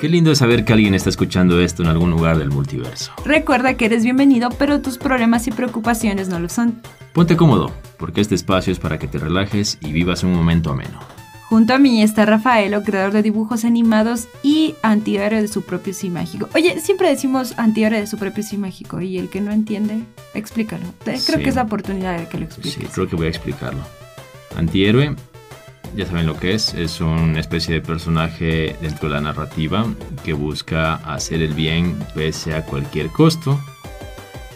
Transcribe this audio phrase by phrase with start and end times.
[0.00, 3.12] Qué lindo es saber que alguien está escuchando esto en algún lugar del multiverso.
[3.24, 6.80] Recuerda que eres bienvenido, pero tus problemas y preocupaciones no lo son.
[7.12, 10.98] Ponte cómodo, porque este espacio es para que te relajes y vivas un momento ameno.
[11.50, 16.08] Junto a mí está Rafaelo, creador de dibujos animados y antihéroe de su propio sí
[16.08, 16.48] mágico.
[16.54, 20.00] Oye, siempre decimos antihéroe de su propio sí mágico y el que no entiende,
[20.32, 20.84] explícalo.
[21.04, 21.42] Creo Sí.
[21.42, 22.72] que es la oportunidad de que lo expliques.
[22.74, 23.80] Sí, creo que voy a explicarlo.
[24.56, 25.16] Antihéroe,
[25.96, 29.86] ya saben lo que es, es una especie de personaje dentro de la narrativa
[30.24, 33.60] que busca hacer el bien pese a cualquier costo.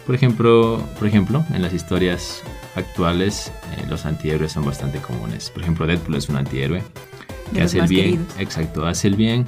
[0.05, 2.43] Por ejemplo, por ejemplo en las historias
[2.75, 5.49] actuales eh, los antihéroes son bastante comunes.
[5.49, 6.83] Por ejemplo, Deadpool es un antihéroe
[7.53, 8.39] que hace el bien, queridos.
[8.39, 9.45] exacto, hace el bien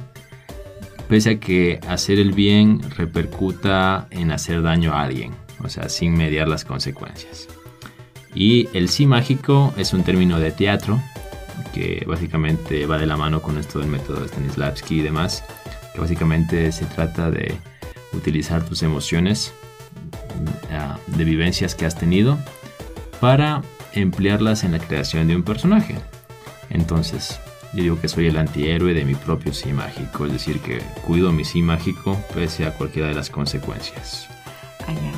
[1.08, 5.32] pese a que hacer el bien repercuta en hacer daño a alguien,
[5.64, 7.48] o sea, sin mediar las consecuencias.
[8.34, 11.00] Y el sí mágico es un término de teatro
[11.72, 15.44] que básicamente va de la mano con esto del método de Stanislavski y demás,
[15.92, 17.56] que básicamente se trata de
[18.12, 19.52] utilizar tus emociones
[20.72, 22.38] ah, de vivencias que has tenido
[23.20, 25.96] para emplearlas en la creación de un personaje.
[26.70, 27.40] Entonces,
[27.74, 31.32] yo digo que soy el antihéroe de mi propio sí mágico, es decir, que cuido
[31.32, 34.28] mi sí mágico pese a cualquiera de las consecuencias.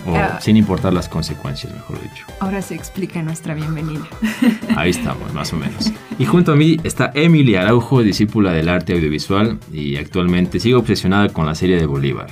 [0.07, 2.27] O Ah, sin importar las consecuencias, mejor dicho.
[2.41, 4.03] ahora se explica nuestra bienvenida.
[4.77, 5.91] Ahí estamos, más o menos.
[6.19, 11.29] Y junto a mí está Emily Araujo, discípula del arte audiovisual y actualmente sigue obsesionada
[11.29, 12.29] con la serie de Bolívar.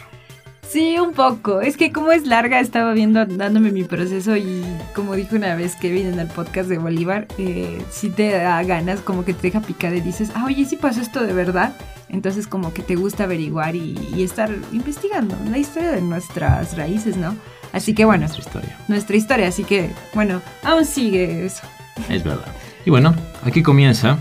[0.70, 1.60] Sí, un poco.
[1.62, 4.62] Es que como es larga, estaba viendo, dándome mi proceso y
[4.94, 9.00] como dijo una vez Kevin en el podcast de Bolívar, eh, si te da ganas,
[9.00, 11.72] como que te deja picada y dices, ah, oye, sí pasó esto de verdad.
[12.10, 17.16] Entonces como que te gusta averiguar y, y estar investigando la historia de nuestras raíces,
[17.16, 17.34] ¿no?
[17.72, 18.76] Así que bueno, Nuestra historia.
[18.88, 21.62] nuestra historia, así que bueno, aún sigue eso.
[22.10, 22.46] Es verdad.
[22.84, 24.18] Y bueno, aquí comienza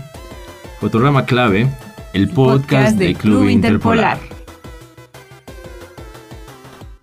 [0.80, 1.68] Fotograma Clave,
[2.12, 4.18] el podcast, de Club Interpolar.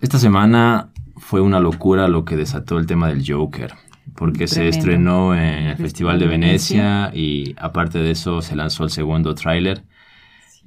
[0.06, 3.74] Esta semana fue una locura lo que desató el tema del Joker,
[4.14, 8.90] porque se estrenó en el Festival de Venecia y aparte de eso se lanzó el
[8.90, 9.82] segundo tráiler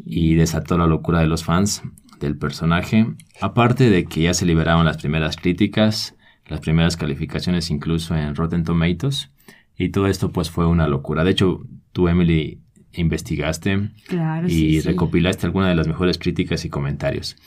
[0.05, 1.83] y desató la locura de los fans
[2.19, 3.15] del personaje.
[3.39, 6.17] Aparte de que ya se liberaron las primeras críticas,
[6.47, 9.31] las primeras calificaciones incluso en Rotten Tomatoes
[9.77, 11.23] y todo esto pues fue una locura.
[11.23, 11.61] De hecho,
[11.93, 12.59] tú Emily
[12.91, 14.89] investigaste Claro, y sí, sí.
[14.89, 17.37] recopilaste algunas de las mejores críticas y comentarios.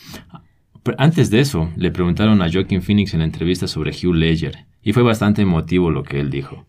[0.99, 4.93] Antes de eso, le preguntaron a Joaquin Phoenix en la entrevista sobre Hugh Ledger y
[4.93, 6.67] fue bastante emotivo lo que él dijo.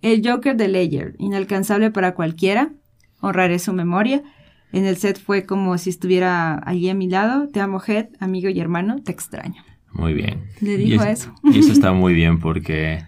[0.00, 2.70] El Joker de Ledger, inalcanzable para cualquiera,
[3.20, 4.22] honraré su memoria.
[4.72, 7.48] En el set fue como si estuviera allí a mi lado.
[7.48, 9.62] Te amo, Head, amigo y hermano, te extraño.
[9.92, 10.42] Muy bien.
[10.60, 11.34] Le Y dijo es- eso.
[11.44, 13.04] Y eso está muy bien porque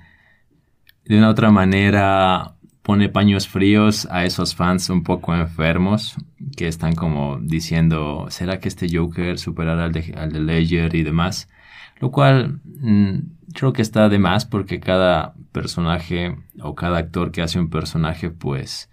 [1.06, 2.53] de una otra manera
[2.84, 6.16] pone paños fríos a esos fans un poco enfermos
[6.54, 11.02] que están como diciendo, ¿será que este Joker superará al de, al de Ledger y
[11.02, 11.48] demás?
[11.98, 13.20] Lo cual mm,
[13.54, 18.28] creo que está de más porque cada personaje o cada actor que hace un personaje
[18.28, 18.90] pues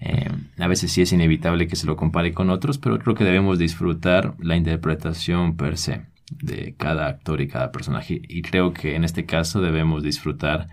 [0.00, 0.28] eh,
[0.58, 3.58] a veces sí es inevitable que se lo compare con otros, pero creo que debemos
[3.58, 8.20] disfrutar la interpretación per se de cada actor y cada personaje.
[8.28, 10.68] Y creo que en este caso debemos disfrutar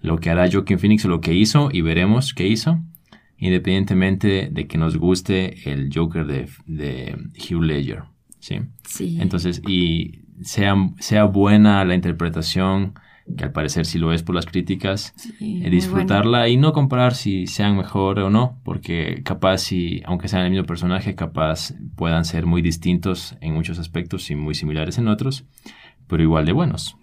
[0.00, 2.80] lo que hará Joaquin Phoenix o lo que hizo y veremos qué hizo,
[3.38, 8.04] independientemente de que nos guste el Joker de, de Hugh Ledger.
[8.38, 8.60] ¿sí?
[8.86, 9.18] Sí.
[9.20, 12.94] Entonces, y sea, sea buena la interpretación,
[13.36, 17.14] que al parecer sí lo es por las críticas, Sí, eh, disfrutarla y no comparar
[17.14, 22.24] si sean mejor o no, porque capaz si, aunque sean el mismo personaje, capaz puedan
[22.24, 25.44] ser muy distintos en muchos aspectos y muy similares en otros,
[26.06, 26.96] pero igual de buenos.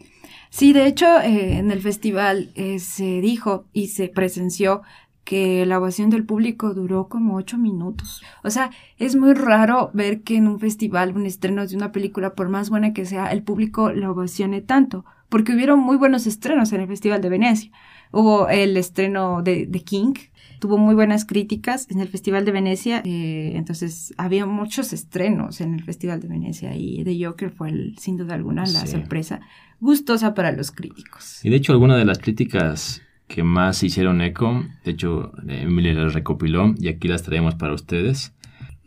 [0.55, 4.83] Sí, de hecho, eh, en el festival eh, se dijo y se presenció
[5.23, 8.21] que la ovación del público duró como ocho minutos.
[8.43, 8.69] O sea,
[8.99, 12.69] es muy raro ver que en un festival, un estreno de una película, por más
[12.69, 16.87] buena que sea, el público la ovacione tanto, porque hubieron muy buenos estrenos en el
[16.87, 17.71] Festival de Venecia.
[18.11, 20.13] Hubo el estreno de, de King,
[20.59, 25.73] tuvo muy buenas críticas en el Festival de Venecia, eh, entonces había muchos estrenos en
[25.73, 28.87] el Festival de Venecia y The Joker fue el- sin duda alguna la Sí.
[28.87, 29.41] sorpresa
[29.83, 31.43] gustosa para los críticos.
[31.43, 36.13] Y de hecho, algunas de las críticas que más hicieron eco, de hecho, Emily las
[36.13, 38.33] recopiló y aquí las traemos para ustedes.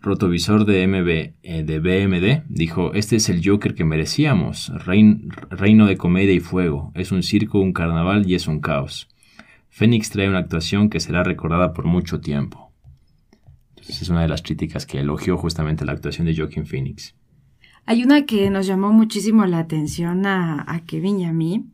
[0.00, 1.08] Rotovisor de, MB,
[1.42, 6.40] eh, de BMD dijo, este es el Joker que merecíamos, rein- reino de comedia y
[6.40, 9.08] fuego, es un circo, un carnaval y es un caos.
[9.68, 12.72] Fénix trae una actuación que será recordada por mucho tiempo.
[13.70, 17.14] Entonces es una de las críticas que elogió justamente la actuación de Joaquin Phoenix.
[17.86, 21.64] Hay una que nos llamó muchísimo la atención a, a Kevin y a mí,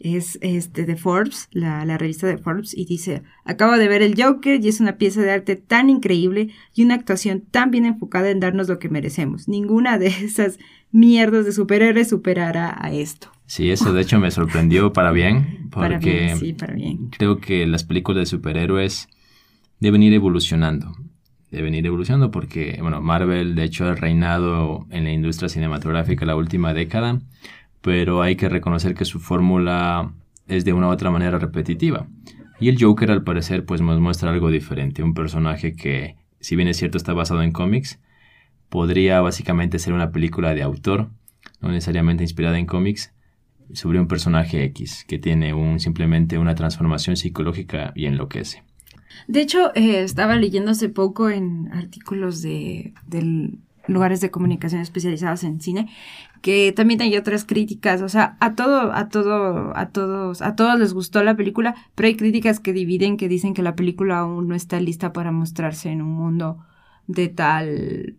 [0.00, 4.20] es este de Forbes, la, la, revista de Forbes, y dice, acabo de ver el
[4.20, 8.30] Joker y es una pieza de arte tan increíble y una actuación tan bien enfocada
[8.30, 9.48] en darnos lo que merecemos.
[9.48, 10.58] Ninguna de esas
[10.92, 13.32] mierdas de superhéroes superará a esto.
[13.46, 17.08] Sí, eso de hecho me sorprendió para bien, porque para bien, sí, para bien.
[17.10, 19.08] creo que las películas de superhéroes
[19.80, 20.94] deben ir evolucionando.
[21.50, 26.36] Deben ir evolucionando porque, bueno, Marvel de hecho ha reinado en la industria cinematográfica la
[26.36, 27.20] última década
[27.80, 30.12] pero hay que reconocer que su fórmula
[30.46, 32.06] es de una u otra manera repetitiva.
[32.60, 36.68] Y el Joker al parecer pues nos muestra algo diferente, un personaje que, si bien
[36.68, 38.00] es cierto está basado en cómics,
[38.68, 41.10] podría básicamente ser una película de autor,
[41.60, 43.14] no necesariamente inspirada en cómics,
[43.72, 48.64] sobre un personaje X que tiene un, simplemente una transformación psicológica y enloquece.
[49.26, 52.94] De hecho, eh, estaba leyendo hace poco en artículos de,
[53.86, 55.88] lugares de comunicación especializados en cine,
[56.42, 60.78] que también hay otras críticas, o sea, a todo, a todo, a todos, a todos
[60.78, 64.48] les gustó la película, pero hay críticas que dividen, que dicen que la película aún
[64.48, 66.58] no está lista para mostrarse en un mundo
[67.06, 68.16] de tal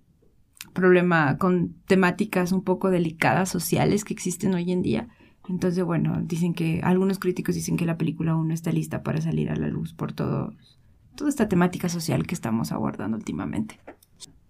[0.74, 5.08] problema con temáticas un poco delicadas sociales que existen hoy en día.
[5.48, 9.20] Entonces, bueno, dicen que algunos críticos dicen que la película aún no está lista para
[9.20, 10.54] salir a la luz por todo
[11.20, 13.78] toda esta temática social que estamos abordando últimamente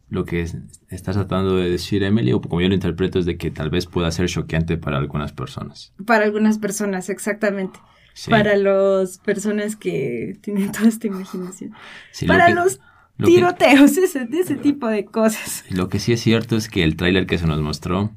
[0.09, 0.47] lo que
[0.89, 3.85] estás tratando de decir, Emily, o como yo lo interpreto, es de que tal vez
[3.85, 5.93] pueda ser choqueante para algunas personas.
[6.05, 7.79] Para algunas personas, exactamente.
[8.27, 11.73] Para las personas que tienen toda esta imaginación.
[12.25, 12.79] para los
[13.23, 15.63] tiroteos, ese, ese tipo de cosas.
[15.69, 18.11] Lo que sí es cierto es que el tráiler que se nos mostró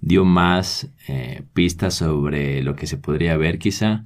[0.00, 4.04] dio más eh, pistas sobre lo que se podría ver quizá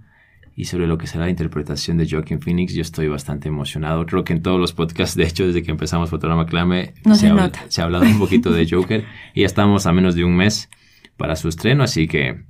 [0.60, 4.04] y sobre lo que será la interpretación de Joaquin Phoenix, yo estoy bastante emocionado.
[4.04, 7.50] Creo que en todos los podcasts, de hecho, desde que empezamos Fotograma Clame, se, ha,
[7.68, 10.68] se, ha, hablado un poquito de Joker y ya estamos a menos de un mes
[11.16, 12.42] para su estreno, así que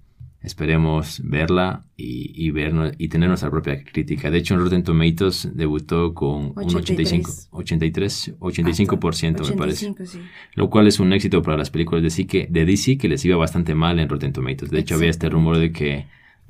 [0.43, 4.29] esperemos verla y, y, ver, y tener nuestra propia crítica.
[4.29, 9.95] De hecho, en Rotten Tomatoes debutó con un 85, 83, 85% me parece.
[10.55, 13.37] Lo cual es un éxito para las películas de que, de DC que les iba
[13.37, 14.73] bastante mal en Rotten Tomatoes.
[14.73, 16.07] De hecho, había este rumor de que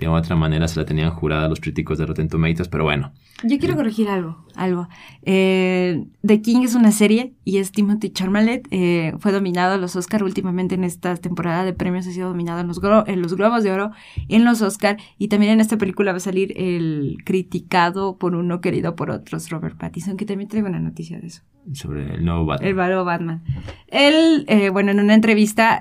[0.07, 3.13] de otra manera se la tenían jurada los críticos de Rotten Tomatoes, pero bueno.
[3.43, 4.89] Yo quiero corregir algo, algo.
[5.23, 8.67] Eh, The King es una serie y es Timothy Charmalet.
[8.71, 12.61] Eh, fue dominado a los Oscar últimamente en esta temporada de premios, ha sido dominado
[12.61, 13.93] en los, en los Globos de Oro,
[14.29, 18.61] en los Oscar y también en esta película va a salir el criticado por uno,
[18.61, 21.43] querido por otros, Robert Pattinson, que también traigo una noticia de eso.
[21.73, 22.69] Sobre el nuevo Batman.
[22.69, 23.43] El nuevo Batman.
[23.89, 25.79] Él, eh, bueno, en una entrevista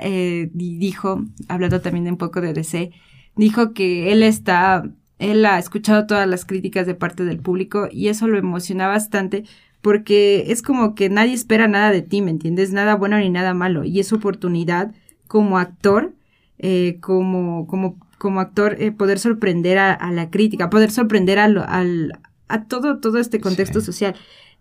[0.54, 2.92] dijo, hablando también un poco de DC,
[3.39, 4.83] dijo que él está,
[5.18, 9.45] él ha escuchado todas las críticas de parte del público y eso lo emociona bastante
[9.81, 12.74] porque es como que nadie espera nada de ti, ¿me entiendes?
[12.74, 14.94] Nada bueno ni nada malo y es oportunidad
[15.27, 16.13] como actor,
[16.57, 22.12] eh, como, como, como actor, eh, poder sorprender a, la crítica, poder sorprender a, al,
[22.50, 24.15] a todo, todo este contexto social.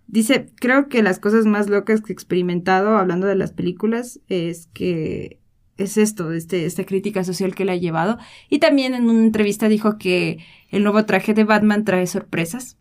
[0.07, 4.69] Dice, creo que las cosas más locas que he experimentado hablando de las películas es
[4.73, 5.41] que
[5.79, 8.19] es esto, este, esta crítica social que le ha llevado.
[8.51, 10.39] Y también en una entrevista dijo que
[10.71, 12.77] el nuevo traje de Batman trae sorpresas,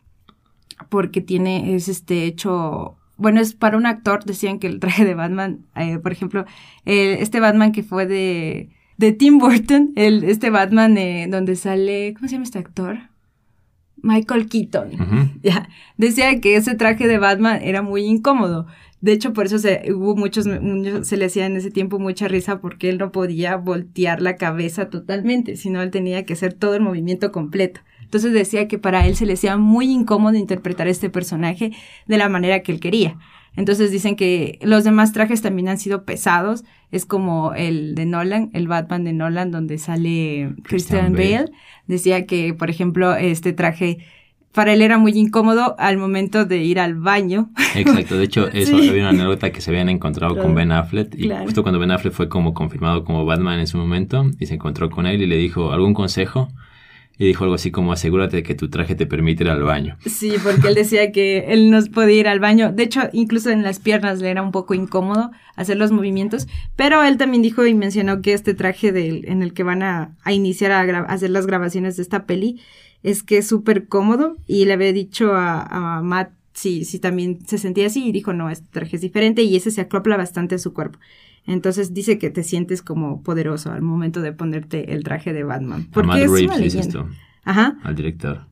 [0.89, 5.13] porque tiene, es este hecho, bueno, es para un actor, decían que el traje de
[5.13, 6.45] Batman, eh, por ejemplo,
[6.85, 12.27] este Batman que fue de, de Tim Burton, el, este Batman eh, donde sale, ¿cómo
[12.27, 12.99] se llama este actor?
[14.01, 15.37] Michael Keaton.
[15.44, 18.68] Ya, decía que ese traje de Batman era muy incómodo.
[18.99, 20.47] De hecho, por eso se, hubo muchos,
[21.04, 24.89] se le hacía en ese tiempo mucha risa porque él no podía voltear la cabeza
[24.89, 27.81] totalmente, sino él tenía que hacer todo el movimiento completo.
[28.01, 31.73] Entonces decía que para él se le hacía muy incómodo interpretar este personaje
[32.07, 33.18] de la manera que él quería.
[33.57, 36.63] Entonces dicen que los demás trajes también han sido pesados.
[36.92, 41.49] Es como el de Nolan, el Batman de Nolan, donde sale Christian, Bale.
[41.87, 43.97] Decía que, por ejemplo, este traje
[44.57, 47.52] para él era muy incómodo al momento de ir al baño.
[47.76, 51.30] Exacto, de hecho, eso había una anécdota que se habían encontrado con Ben Affleck y
[51.30, 54.90] justo cuando Ben Affleck fue como confirmado como Batman en su momento y se encontró
[54.90, 56.47] con él y le dijo algún consejo
[57.19, 59.95] y dijo algo así como asegúrate de que tu traje te permite ir al baño.
[60.07, 62.71] Sí, porque él decía que él no podía ir al baño.
[62.71, 66.47] De hecho, incluso en las piernas le era un poco incómodo hacer los movimientos.
[66.76, 70.16] Pero él también dijo y mencionó que este traje de, en el que van a,
[70.28, 72.59] iniciar a, a hacer las grabaciones de esta peli
[73.04, 77.57] es que es súper cómodo y le había dicho a, Matt si, si también se
[77.57, 80.59] sentía así y dijo, no, este traje es diferente y ese se acopla bastante a
[80.59, 80.99] su cuerpo.
[81.45, 85.87] Entonces dice que te sientes como poderoso al momento de ponerte el traje de Batman.
[85.92, 87.07] Porque Matt es esto.
[87.45, 87.77] Ajá.
[87.83, 88.45] Al director.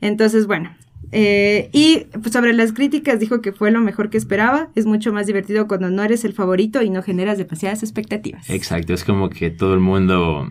[0.00, 0.70] Entonces, bueno.
[1.12, 4.70] Eh, y pues, sobre las críticas dijo que fue lo mejor que esperaba.
[4.76, 8.48] Es mucho más divertido cuando no eres el favorito y no generas demasiadas expectativas.
[8.48, 10.48] Exacto, es como que todo el mundo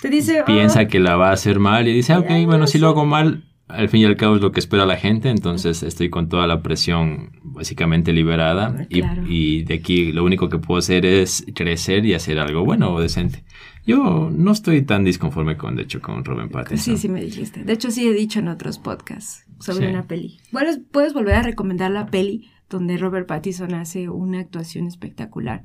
[0.00, 0.88] Te dice, piensa "Ah".
[0.88, 3.04] que la va a hacer mal y dice, "Ah, ok, Ya, bueno, si lo hago
[3.04, 6.28] mal, al fin y al cabo es lo que espera la gente, entonces estoy con
[6.28, 9.22] toda la presión básicamente liberada y, Claro.
[9.28, 13.00] y de aquí lo único que puedo hacer es crecer y hacer algo bueno o
[13.00, 13.44] decente.
[13.86, 16.96] Yo no estoy tan disconforme con, de hecho, con Robin Pattinson.
[16.96, 17.62] Sí, sí me dijiste.
[17.64, 19.92] De hecho, sí he dicho en otros podcasts sobre Sí.
[19.92, 20.38] una peli.
[20.52, 25.62] Bueno, puedes volver a recomendar la peli donde Robert Pattinson hace una actuación espectacular.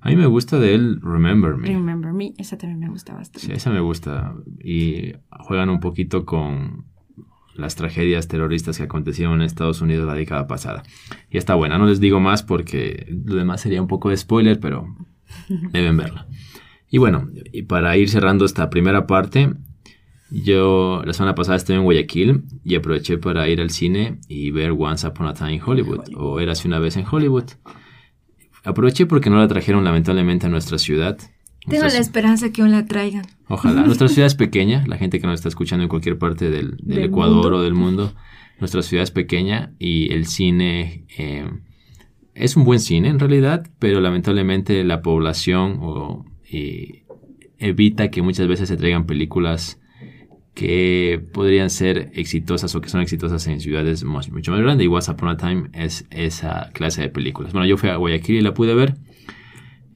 [0.00, 1.68] A mí me gusta de él Remember Me.
[1.68, 3.56] Remember Me, esa también me gusta Sí, bastante.
[3.56, 4.34] esa me gusta.
[4.62, 6.84] Y juegan un poquito con
[7.54, 10.84] las tragedias terroristas que acontecieron en Estados Unidos la década pasada.
[11.30, 14.60] Y está buena, no les digo más porque lo demás sería un poco de spoiler,
[14.60, 14.86] pero
[15.72, 16.28] deben verla.
[16.90, 19.52] Y bueno, y para ir cerrando esta primera parte,
[20.30, 24.72] yo la semana pasada estuve en Guayaquil y aproveché para ir al cine y ver
[24.78, 27.44] Once Upon a Time in Hollywood, o Érase una vez en Hollywood.
[28.68, 31.18] Aproveché porque no la trajeron lamentablemente a nuestra ciudad.
[31.66, 33.24] Tengo la esperanza que aún la traigan.
[33.48, 33.82] Ojalá.
[33.86, 36.96] Nuestra ciudad es pequeña, la gente que nos está escuchando en cualquier parte del, del
[36.96, 37.58] Del Ecuador mundo.
[37.58, 38.14] o del mundo,
[38.60, 41.48] nuestra ciudad es pequeña y el cine eh,
[42.34, 47.04] es un buen cine en realidad, pero lamentablemente la población o, eh,
[47.58, 49.80] evita que muchas veces se traigan películas
[50.58, 54.84] que podrían ser exitosas o que son exitosas en ciudades mucho más grandes.
[54.84, 57.52] Y Once Upon a Time es esa clase de películas.
[57.52, 58.96] Bueno, yo fui a Guayaquil y la pude ver.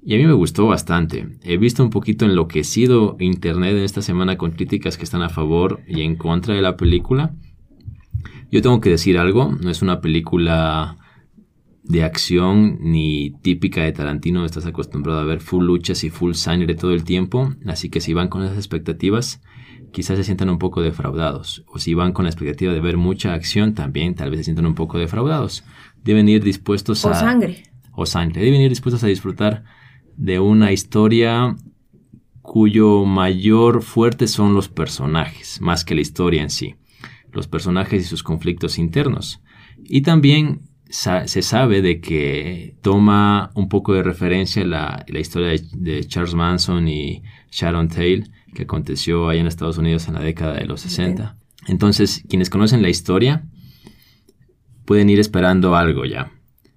[0.04, 1.26] Y a mí me gustó bastante.
[1.42, 5.80] He visto un poquito enloquecido internet en esta semana con críticas que están a favor
[5.88, 7.34] y en contra de la película.
[8.52, 10.96] Yo tengo que decir algo, no es una película
[11.82, 16.76] de acción ni típica de Tarantino, estás acostumbrado a ver full luchas y full sangre
[16.76, 19.40] todo el tiempo, así que si van con esas expectativas,
[19.92, 23.34] quizás se sientan un poco defraudados, o si van con la expectativa de ver mucha
[23.34, 25.64] acción, también tal vez se sientan un poco defraudados.
[26.02, 27.62] Deben ir dispuestos O a sangre.
[27.92, 28.42] o sangre.
[28.42, 29.64] Deben ir dispuestos a disfrutar
[30.16, 31.56] de una historia
[32.40, 36.74] cuyo mayor fuerte son los personajes, más que la historia en sí.
[37.30, 39.40] Los personajes y sus conflictos internos.
[39.84, 45.48] Y también sa- se sabe de que toma un poco de referencia la, la historia
[45.50, 50.20] de, de Charles Manson y Sharon Tate, que aconteció allá en Estados Unidos en la
[50.20, 51.36] década de los 60.
[51.68, 53.44] Entonces, quienes conocen la historia
[54.84, 56.32] pueden ir esperando algo ya.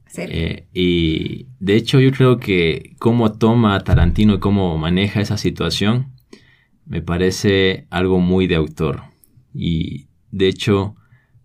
[0.08, 0.36] Serio.
[0.36, 6.14] Eh, y de hecho yo creo que cómo toma Tarantino y cómo maneja esa situación
[6.86, 9.04] me parece algo muy de autor
[9.54, 10.96] y de hecho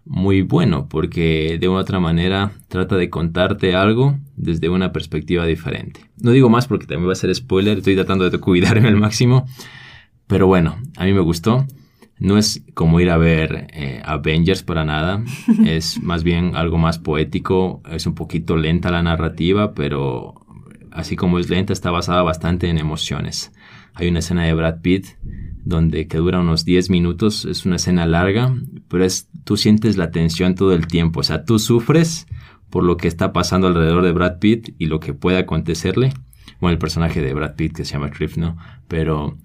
[0.04, 6.00] muy bueno porque de una otra manera trata de contarte algo desde una perspectiva diferente.
[6.20, 9.46] No digo más porque también va a ser spoiler, estoy tratando de cuidarme al máximo,
[10.30, 11.66] pero bueno, a mí me gustó.
[12.20, 15.24] No es como ir a ver eh, Avengers para nada,
[15.66, 20.34] es más bien algo más poético, es un poquito lenta la narrativa, pero
[20.92, 23.52] así como es lenta está basada bastante en emociones.
[23.94, 25.06] Hay una escena de Brad Pitt
[25.64, 28.54] donde que dura unos 10 minutos, es una escena larga,
[28.88, 32.26] pero es tú sientes la tensión todo el tiempo, o sea, tú sufres
[32.68, 36.12] por lo que está pasando alrededor de Brad Pitt y lo que puede acontecerle.
[36.60, 38.58] Bueno, el personaje de Brad Pitt que se llama Cliff, ¿no?
[38.86, 39.38] Pero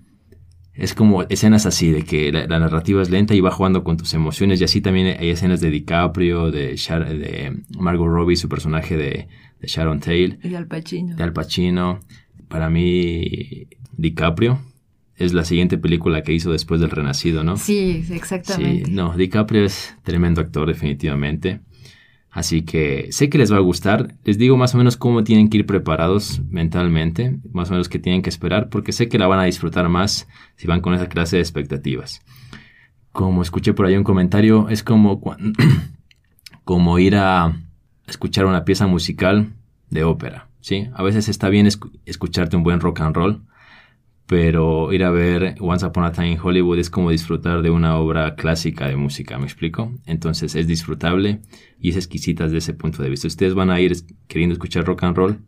[0.75, 3.97] es como escenas así, de que la, la narrativa es lenta y va jugando con
[3.97, 4.59] tus emociones.
[4.61, 9.27] Y así también hay escenas de DiCaprio, de, Shar- de Margot Robbie, su personaje de,
[9.61, 11.15] de Sharon Tate, Y Al Pacino.
[11.15, 11.99] de Al Pacino.
[12.49, 13.67] Para mí,
[13.97, 14.59] DiCaprio
[15.17, 17.55] es la siguiente película que hizo después del Renacido, ¿no?
[17.57, 18.91] Sí, Sí, exactamente.
[18.91, 21.61] no, DiCaprio es tremendo actor, definitivamente.
[22.35, 24.13] Así que sé que les va a gustar.
[24.25, 27.97] Les digo más o menos cómo tienen que ir preparados mentalmente, más o menos qué
[27.97, 30.27] tienen que esperar, porque sé que la van a disfrutar más
[30.57, 32.21] si van con esa clase de expectativas.
[33.13, 35.21] Como escuché por ahí un comentario, es como,
[36.65, 37.57] como ir a
[38.05, 39.53] escuchar una pieza musical
[39.89, 40.89] de ópera, ¿sí?
[40.93, 43.41] A veces está bien escu- escucharte un buen rock and roll,
[44.27, 47.97] pero ir a ver Once Upon a Time in Hollywood es como disfrutar de una
[47.97, 49.93] obra clásica de música, ¿me explico?
[50.05, 51.41] Entonces es disfrutable
[51.79, 53.27] y es exquisita desde ese punto de vista.
[53.27, 53.95] Ustedes van a ir
[54.27, 55.39] queriendo escuchar rock and roll,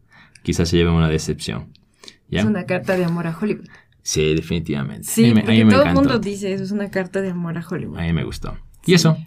[0.44, 1.74] quizás se lleven una decepción.
[2.30, 2.42] ¿Ya?
[2.42, 3.68] Es una carta de amor a Hollywood.
[4.04, 5.04] Sí, definitivamente.
[5.08, 7.98] Sí, me- porque todo el mundo dice eso, es una carta de amor a Hollywood.
[8.00, 8.58] A mí me gustó.
[8.86, 9.18] Y eso,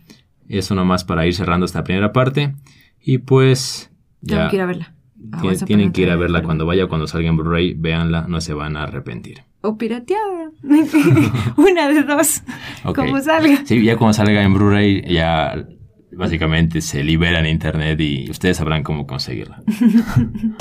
[0.48, 2.54] eso nomás para ir cerrando esta primera parte.
[3.02, 3.90] Y pues
[4.24, 4.94] Tengo ya que ir a verla.
[5.32, 8.54] Ah, tienen, que ir a verla cuando vaya, cuando salga en Blu-ray, véanla, no se
[8.54, 9.42] van a arrepentir.
[9.60, 10.50] O pirateada.
[11.56, 12.42] una de dos.
[12.84, 12.96] Ok.
[12.96, 13.64] Como salga.
[13.64, 15.66] Sí, ya cuando salga en Blu-ray, ya
[16.12, 19.62] básicamente se libera en internet y ustedes sabrán cómo conseguirla.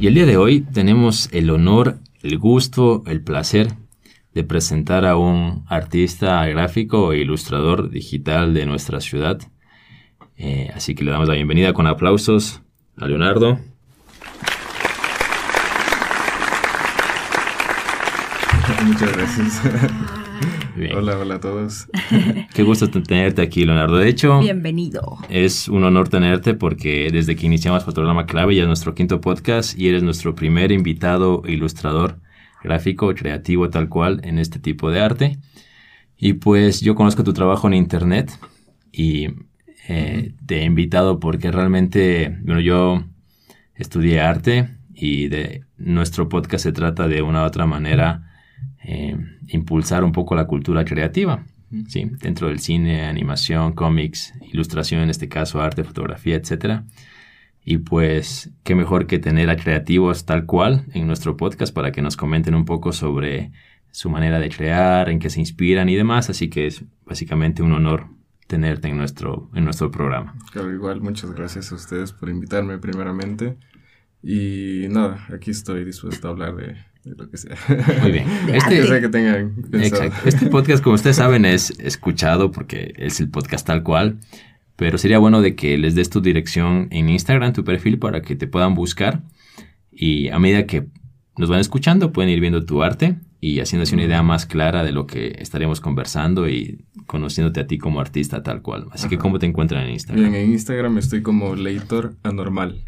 [0.00, 3.74] y el día de hoy tenemos el honor, el gusto, el placer
[4.34, 9.40] de presentar a un artista gráfico e ilustrador digital de nuestra ciudad.
[10.38, 12.62] Eh, así que le damos la bienvenida con aplausos
[12.96, 13.58] a Leonardo.
[18.84, 19.62] Muchas gracias.
[20.94, 21.88] Hola, hola a todos.
[22.54, 23.96] Qué gusto tenerte aquí, Leonardo.
[23.96, 25.16] De hecho, bienvenido.
[25.30, 29.78] Es un honor tenerte porque desde que iniciamos Fotograma Clave ya es nuestro quinto podcast
[29.78, 32.18] y eres nuestro primer invitado ilustrador
[32.62, 35.38] gráfico, creativo tal cual en este tipo de arte.
[36.18, 38.38] Y pues yo conozco tu trabajo en internet
[38.92, 39.28] y
[39.88, 43.04] eh, te he invitado porque realmente, bueno, yo
[43.74, 48.30] estudié arte y de nuestro podcast se trata de una u otra manera
[48.82, 49.16] eh,
[49.48, 51.44] impulsar un poco la cultura creativa,
[51.88, 52.10] ¿sí?
[52.20, 56.82] Dentro del cine, animación, cómics, ilustración, en este caso, arte, fotografía, etc.
[57.64, 62.02] Y pues, qué mejor que tener a creativos tal cual en nuestro podcast para que
[62.02, 63.50] nos comenten un poco sobre
[63.90, 66.30] su manera de crear, en qué se inspiran y demás.
[66.30, 68.15] Así que es básicamente un honor
[68.46, 70.34] tenerte en nuestro, en nuestro programa.
[70.52, 73.56] Claro, igual, muchas gracias a ustedes por invitarme primeramente.
[74.22, 77.56] Y nada, aquí estoy dispuesto a hablar de, lo que sea.
[78.02, 78.26] Muy bien.
[78.52, 79.54] Este, que tengan
[80.24, 84.18] este podcast, como ustedes saben, es escuchado porque es el podcast tal cual.
[84.76, 88.36] Pero sería bueno de que les des tu dirección en Instagram, tu perfil, para que
[88.36, 89.22] te puedan buscar.
[89.90, 90.86] Y a medida que
[91.38, 94.92] nos van escuchando, pueden ir viendo tu arte y haciéndose una idea más clara de
[94.92, 98.86] lo que estaremos conversando y conociéndote a ti como artista tal cual.
[98.90, 100.30] Así que, ¿cómo te encuentran en Instagram?
[100.30, 102.84] Bien, en Instagram estoy como Leitor Anormal.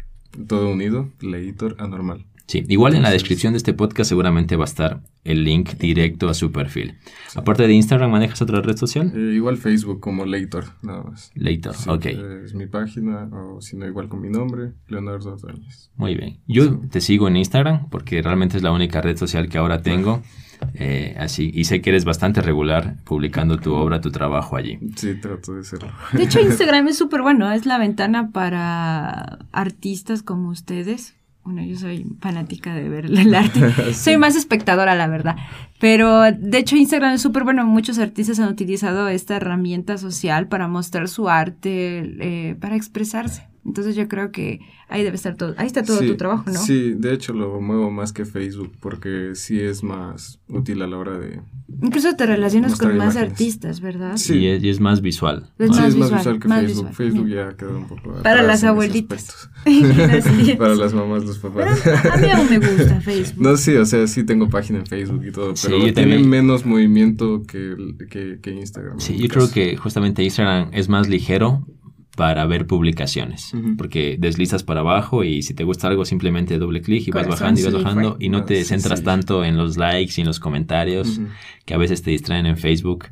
[0.47, 2.25] Todo unido, Leitor Anormal.
[2.49, 6.29] Sí, igual en la descripción de este podcast seguramente va a estar el link directo
[6.29, 6.97] a su perfil.
[7.35, 9.13] Aparte de Instagram, ¿manejas otra red social?
[9.15, 11.31] Eh, igual Facebook como Leitor, nada más.
[11.35, 12.05] Leitor, ok.
[12.43, 15.91] es mi página, o si no, igual con mi nombre, Leonardo Ordóñez.
[15.95, 16.39] Muy bien.
[16.47, 20.23] Yo te sigo en Instagram porque realmente es la única red social que ahora tengo.
[20.73, 24.79] Eh, así, y sé que eres bastante regular publicando tu obra, tu trabajo allí.
[24.95, 25.91] Sí, trato de serlo.
[26.13, 31.13] De hecho, Instagram es súper bueno, es la ventana para artistas como ustedes
[31.49, 33.93] bueno, yo soy fanática de ver el arte.
[33.95, 35.35] Soy más espectadora, la verdad.
[35.79, 37.65] Pero de hecho Instagram es súper bueno.
[37.65, 43.47] Muchos artistas han utilizado esta herramienta social para mostrar su arte, eh, para expresarse.
[43.69, 46.59] Entonces yo creo que ahí debe estar todo, ahí está todo tu trabajo, ¿no?
[46.59, 50.97] Sí, de hecho lo muevo más que Facebook porque sí es más útil a la
[50.97, 51.39] hora de...
[51.83, 54.17] Incluso te relacionas con más artistas, ¿verdad?
[54.17, 55.51] Sí, y es, más visual.
[55.59, 56.93] sí, es más visual que Facebook.
[56.93, 58.23] Facebook ya quedó un poco...
[58.23, 59.51] Para las abuelitas.
[60.57, 61.85] Para las mamás, los papás.
[62.11, 63.43] a mí aún me gusta Facebook.
[63.43, 67.43] No, sí, o sea, sí tengo página en Facebook y todo, pero tiene menos movimiento
[67.43, 67.75] que,
[68.09, 68.99] que, que Instagram.
[68.99, 71.67] Sí, yo creo que justamente Instagram es más ligero
[72.19, 77.07] para ver publicaciones, porque deslizas para abajo y si te gusta algo simplemente doble clic
[77.07, 80.21] y vas bajando y vas bajando y no te centras tanto en los likes y
[80.21, 81.21] en los comentarios
[81.63, 83.05] que a veces te distraen en Facebook.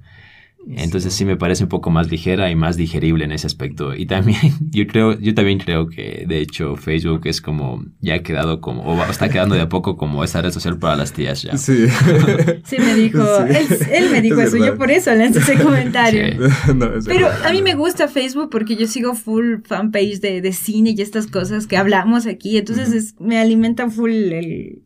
[0.76, 1.26] Entonces sí.
[1.26, 3.96] me parece un poco más ligera y más digerible en ese aspecto.
[3.96, 4.40] Y también
[4.72, 8.84] yo creo, yo también creo que de hecho Facebook es como ya ha quedado como
[8.84, 11.58] o está quedando de a poco como esa red social para las tías ya.
[11.58, 11.88] Sí.
[12.64, 13.24] Sí me dijo,
[13.92, 16.50] él, me dijo eso, yo por eso lancé ese comentario.
[17.06, 21.02] Pero a mí me gusta Facebook porque yo sigo full fanpage de, de cine y
[21.02, 24.82] estas cosas que hablamos aquí, entonces me alimentan full el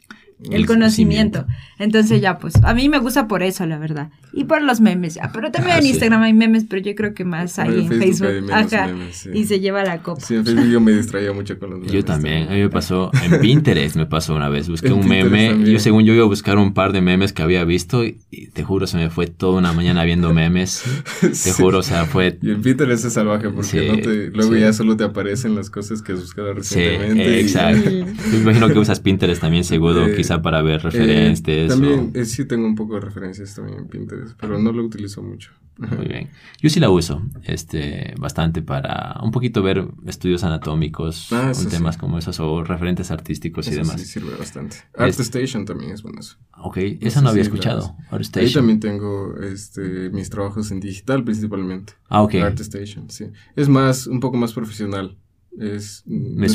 [0.50, 1.46] el conocimiento.
[1.78, 4.10] Entonces ya, pues, a mí me gusta por eso, la verdad.
[4.34, 5.32] Y por los memes, ya.
[5.34, 8.52] Pero también ah, en Instagram hay memes, pero yo creo que más hay en Facebook.
[8.52, 8.90] Ajá.
[9.34, 10.22] Y se lleva la copa.
[10.22, 11.92] Sí, en Facebook yo me distraía mucho con los memes.
[11.92, 12.48] Yo también.
[12.48, 14.70] A mí me pasó, en Pinterest me pasó una vez.
[14.70, 15.56] Busqué un meme.
[15.66, 18.06] y Yo, según yo, iba a buscar un par de memes que había visto.
[18.06, 18.20] Y,
[18.54, 20.84] te juro, se me fue toda una mañana viendo memes.
[21.44, 22.38] Te juro, o sea, fue.
[22.42, 26.02] Y en Pinterest es salvaje porque no te, luego ya solo te aparecen las cosas
[26.02, 27.26] que has buscado recientemente.
[27.26, 27.90] Sí, exacto.
[28.32, 30.06] me imagino que usas Pinterest también, seguro.
[30.16, 31.48] quizás para ver referencias.
[31.48, 34.84] Eh, también, eh, sí tengo un poco de referencias también en Pinterest, pero no lo
[34.84, 35.52] utilizo mucho.
[35.78, 36.30] Muy bien.
[36.62, 42.20] Yo sí la uso este, bastante para un poquito ver estudios anatómicos, ah, temas como
[42.20, 44.00] esos o referentes artísticos y demás.
[44.00, 44.78] Sí, sirve bastante.
[44.96, 46.38] ArtStation también es bueno eso.
[46.58, 47.96] Ok, eso no había escuchado.
[48.12, 48.48] ArtStation.
[48.48, 51.94] Ahí también tengo este, mis trabajos en digital principalmente.
[52.10, 52.36] Ah, ok.
[52.36, 53.26] ArtStation, sí.
[53.56, 55.18] Es más, un poco más profesional.
[55.58, 56.48] Es Me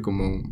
[0.00, 0.42] como,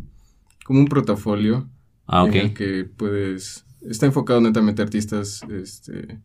[0.63, 1.67] como un portafolio
[2.09, 2.53] Ah, ok.
[2.53, 3.65] que puedes...
[3.81, 6.19] Está enfocado netamente a artistas este,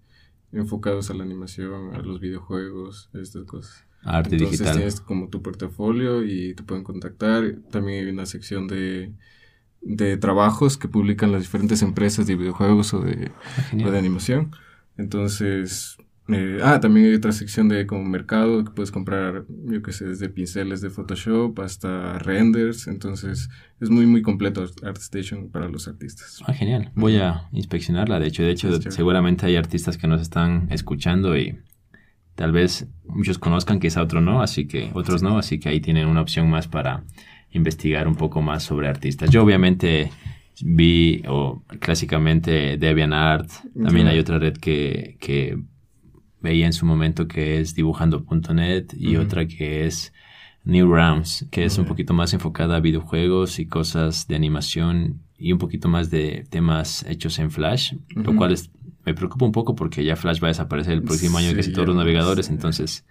[0.51, 3.87] enfocados a la animación, a los videojuegos, estas cosas.
[4.03, 4.77] Arte Entonces, digital.
[4.77, 7.57] tienes como tu portafolio y te pueden contactar.
[7.71, 9.13] También hay una sección de,
[9.83, 14.51] de trabajos que publican las diferentes empresas de videojuegos o de, ah, o de animación.
[14.97, 15.97] Entonces,
[16.29, 20.07] eh, ah, también hay otra sección de como mercado que puedes comprar, yo qué sé,
[20.07, 22.87] desde pinceles de Photoshop hasta renders.
[22.87, 26.41] Entonces es muy, muy completo ArtStation para los artistas.
[26.47, 26.91] Ah, genial.
[26.95, 28.19] Voy a inspeccionarla.
[28.21, 31.59] De hecho, de hecho, seguramente hay artistas que nos están escuchando y
[32.35, 36.09] tal vez muchos conozcan, quizá otros no, así que otros no, así que ahí tienen
[36.09, 37.05] una opción más para
[37.51, 39.31] investigar un poco más sobre artistas.
[39.31, 40.11] Yo obviamente
[40.63, 45.59] vi, o clásicamente DeviantArt, también hay otra red que, que
[46.45, 50.13] veía en su momento que es dibujando.net y otra que es
[50.65, 55.59] Newgrounds, que es un poquito más enfocada a videojuegos y cosas de animación y un
[55.59, 58.55] poquito más de temas hechos en Flash, lo cual
[59.07, 61.89] me preocupa un poco porque ya Flash va a desaparecer el próximo año casi todos
[61.89, 63.07] los navegadores, entonces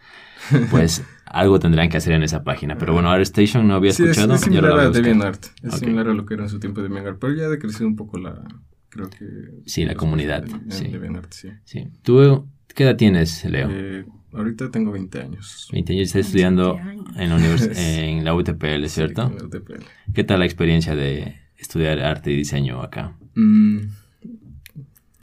[0.71, 2.77] pues algo tendrán que hacer en esa página.
[2.77, 4.35] Pero bueno, ArtStation no había escuchado.
[4.35, 6.87] Es, es similar a DeviantArt, es similar a lo que era en su tiempo de
[6.87, 8.43] DeviantArt, pero ya ha decrecido un poco la,
[8.89, 9.25] creo que...
[9.65, 10.91] Sí, la comunidad, sí.
[11.31, 11.49] sí.
[11.65, 11.87] sí.
[12.03, 13.69] ¿Tú qué edad tienes, Leo?
[13.71, 15.69] Eh, Ahorita tengo 20 años.
[15.71, 16.79] 20 años, estás estudiando
[17.15, 19.27] en la, en la UTPL, ¿cierto?
[19.27, 19.83] Sí, en la UTPL.
[20.13, 23.15] ¿Qué tal la experiencia de estudiar arte y diseño acá?
[23.35, 23.81] Mm,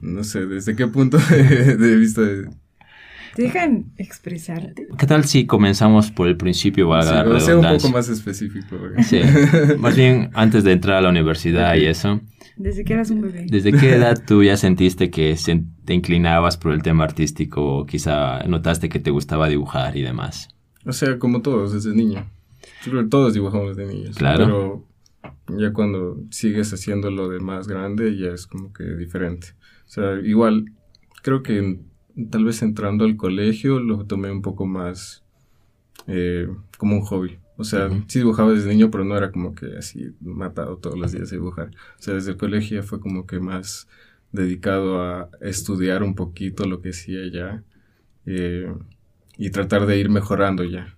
[0.01, 2.23] no sé, ¿desde qué punto de, vista?
[3.35, 4.87] ¿Te dejan expresarte?
[4.97, 6.89] ¿Qué tal si comenzamos por el principio?
[6.89, 8.77] Va a ser un poco más específico.
[9.03, 9.21] Sí,
[9.79, 12.21] más bien antes de entrar a la universidad y eso.
[12.57, 13.47] Desde que eras un bebé.
[13.49, 15.37] ¿Desde qué edad tú ya sentiste que
[15.85, 20.49] te inclinabas por el tema artístico o quizá notaste que te gustaba dibujar y demás?
[20.85, 22.31] O sea, como todos, desde niño.
[23.11, 24.17] Todos dibujamos desde niños.
[24.17, 24.87] Claro.
[25.47, 29.49] Pero ya cuando sigues haciéndolo de más grande ya es como que diferente.
[29.87, 30.67] O sea, igual,
[31.23, 31.81] creo que
[32.31, 35.25] tal vez entrando al colegio lo tomé un poco más
[36.07, 37.39] eh, como un hobby.
[37.61, 41.13] O sea, sí dibujaba desde niño, pero no era como que así matado todos los
[41.13, 41.69] días a dibujar.
[41.99, 43.87] O sea, desde el colegio fue como que más
[44.33, 47.63] dedicado a estudiar un poquito lo que hacía ya
[48.25, 48.73] eh,
[49.37, 50.97] y tratar de ir mejorando ya.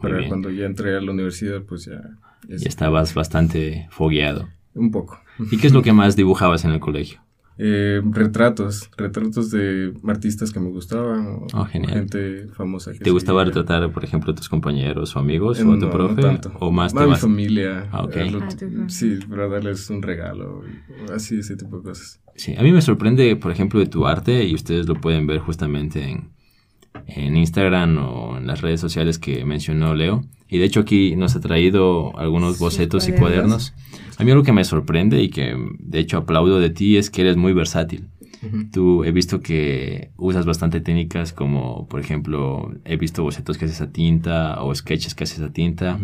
[0.00, 2.00] Para cuando ya entré a la universidad, pues ya...
[2.48, 4.48] Ya estabas bastante fogueado.
[4.74, 5.18] Un poco.
[5.50, 7.25] ¿Y qué es lo que más dibujabas en el colegio?
[7.58, 12.92] Eh, retratos, retratos de artistas que me gustaban o oh, gente famosa.
[12.92, 16.38] ¿Te gustaba retratar, por ejemplo, a tus compañeros o amigos o a tu profe?
[16.60, 17.88] ¿O más a mi familia.
[17.92, 20.62] Ah, ah sí, para darles un regalo,
[21.14, 22.20] así, ese tipo de cosas.
[22.34, 25.38] Sí, a mí me sorprende, por ejemplo, de tu arte y ustedes lo pueden ver
[25.38, 26.32] justamente en,
[27.06, 30.24] en Instagram o en las redes sociales que mencionó Leo.
[30.48, 33.74] Y de hecho aquí nos ha traído algunos bocetos y cuadernos.
[34.16, 37.22] A mí algo que me sorprende y que de hecho aplaudo de ti es que
[37.22, 38.08] eres muy versátil.
[38.72, 43.80] Tú he visto que usas bastante técnicas como, por ejemplo, he visto bocetos que haces
[43.80, 45.98] a tinta o sketches que haces a tinta.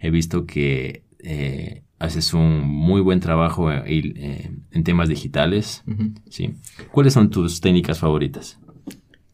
[0.00, 5.84] He visto que eh, haces un muy buen trabajo eh, eh, en temas digitales.
[6.30, 6.54] ¿sí?
[6.90, 8.58] ¿Cuáles son tus técnicas favoritas?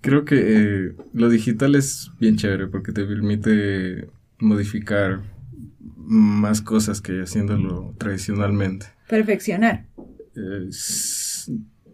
[0.02, 4.08] Creo que lo digital es bien chévere porque te permite
[4.40, 5.22] modificar
[5.96, 8.86] más cosas que haciéndolo tradicionalmente.
[9.08, 9.86] Perfeccionar.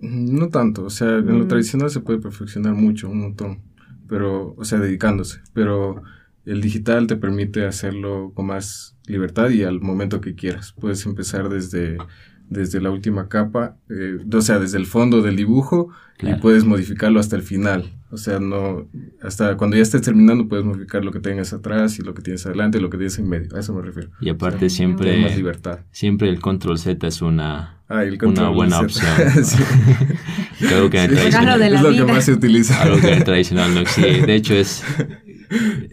[0.00, 1.48] no tanto, o sea, en lo mm.
[1.48, 3.62] tradicional se puede perfeccionar mucho, un montón,
[4.08, 6.02] pero, o sea, dedicándose, pero
[6.46, 10.72] el digital te permite hacerlo con más libertad y al momento que quieras.
[10.72, 11.98] Puedes empezar desde,
[12.48, 17.20] desde la última capa, eh, o sea, desde el fondo del dibujo y puedes modificarlo
[17.20, 17.92] hasta el final.
[18.10, 18.88] O sea, no,
[19.20, 22.46] hasta cuando ya estés terminando puedes modificar lo que tengas atrás y lo que tienes
[22.46, 23.54] adelante y lo que tienes en medio.
[23.56, 24.10] A eso me refiero.
[24.20, 25.80] Y aparte siempre, más libertad.
[25.90, 29.10] siempre el control Z es una, ah, una buena opción.
[30.60, 32.80] Creo que es lo que más se utiliza.
[32.80, 34.24] Algo que en tradicional no existe.
[34.24, 34.84] De hecho es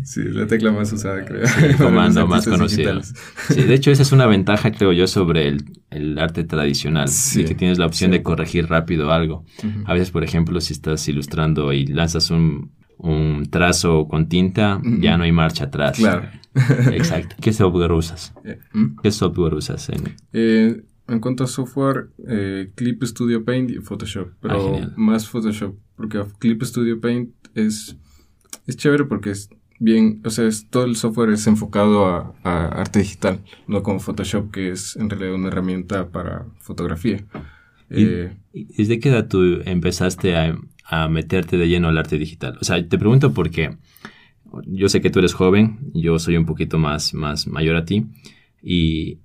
[0.04, 1.44] Sí, la tecla más usada, creo.
[1.64, 3.02] el comando más conocido.
[3.02, 5.58] Sí, de hecho, esa es una ventaja, creo yo, sobre
[5.90, 7.08] el, arte tradicional.
[7.08, 9.46] Sí, que tienes la opción de corregir rápido algo.
[9.86, 12.72] A veces, por ejemplo, si estás ilustrando y lanzas un,
[13.50, 15.98] trazo con tinta, ya no hay marcha atrás.
[15.98, 16.28] Claro.
[16.92, 17.36] Exacto.
[17.42, 18.34] ¿Qué software usas?
[18.46, 18.98] Eh, ¿Mm?
[19.02, 19.90] ¿Qué software usas?
[19.90, 20.16] En...
[20.34, 25.76] Eh, en cuanto a software, eh, Clip Studio Paint y Photoshop, pero ah, más Photoshop,
[25.96, 27.98] porque Clip Studio Paint es
[28.68, 29.50] es chévere porque es
[29.80, 34.52] bien, o sea, es, todo el software es enfocado a, arte digital, no como Photoshop,
[34.52, 37.24] que es en realidad una herramienta para fotografía.
[37.90, 40.58] Eh, ¿Desde qué edad tú empezaste a,
[41.10, 42.58] meterte de lleno al arte digital?
[42.62, 43.78] O sea, te pregunto porque
[44.66, 48.06] yo sé que tú eres joven, yo soy un poquito más, más mayor a ti,
[48.62, 49.20] y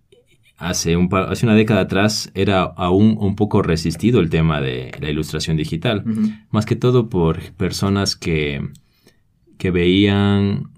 [0.56, 5.10] hace, un, hace una década atrás era aún un poco resistido el tema de la
[5.10, 6.04] ilustración digital,
[6.50, 8.62] más que todo por personas que
[9.58, 10.70] que veían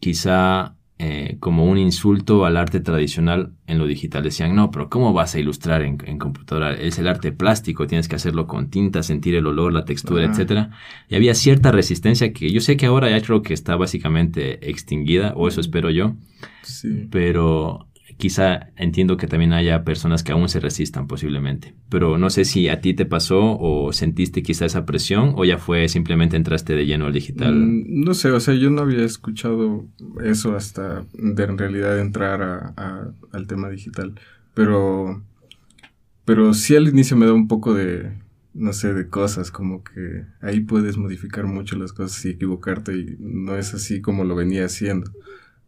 [0.00, 4.22] quizá eh, como un insulto al arte tradicional en lo digital.
[4.22, 6.72] Decían, no, pero ¿cómo vas a ilustrar en, computadora?
[6.72, 10.68] Es el arte plástico, tienes que hacerlo con tinta, sentir el olor, la textura, etc.
[11.08, 15.32] Y había cierta resistencia que yo sé que ahora ya creo que está básicamente extinguida,
[15.34, 16.14] o eso espero yo.
[16.62, 17.08] Sí.
[17.10, 22.44] Pero quizá entiendo que también haya personas que aún se resistan posiblemente, pero no sé
[22.44, 26.74] si a ti te pasó o sentiste quizá esa presión o ya fue simplemente entraste
[26.74, 27.54] de lleno al digital.
[27.54, 29.86] Mm, no sé, o sea, yo no había escuchado
[30.22, 34.14] eso hasta de en realidad entrar a, al tema digital,
[34.54, 35.22] pero
[36.24, 38.12] pero sí al inicio me da un poco de,
[38.54, 43.16] no sé, de cosas, como que ahí puedes modificar mucho las cosas y equivocarte y
[43.18, 45.10] no es así como lo venía haciendo.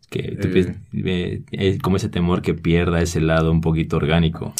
[0.08, 4.54] Que eh, como ese temor que pierda ese lado un poquito orgánico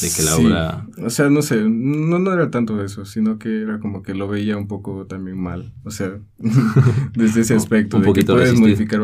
[0.00, 0.86] de que la obra...
[1.04, 4.28] O sea, no sé, no, no era tanto eso, sino que era como que lo
[4.28, 5.72] veía un poco también mal.
[5.82, 6.18] O sea,
[7.14, 9.00] desde ese aspecto, un de que puedes modificar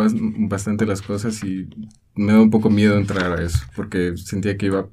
[0.49, 1.69] bastante las cosas y
[2.15, 4.89] me da un poco miedo entrar a eso, porque sentía que iba,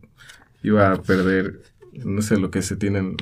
[0.63, 1.61] iba a perder
[2.03, 3.15] no sé, lo que se tiene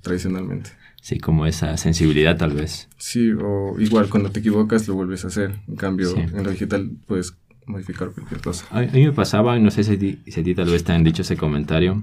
[0.00, 0.70] tradicionalmente.
[1.06, 2.88] Sí, como esa sensibilidad tal vez.
[2.98, 5.52] Sí, o igual cuando te equivocas lo vuelves a hacer.
[5.68, 7.32] En cambio, en lo digital puedes
[7.64, 8.66] modificar cualquier cosa.
[8.70, 11.36] A, mí me pasaba, no sé si, a ti tal vez te han dicho ese
[11.36, 12.02] comentario,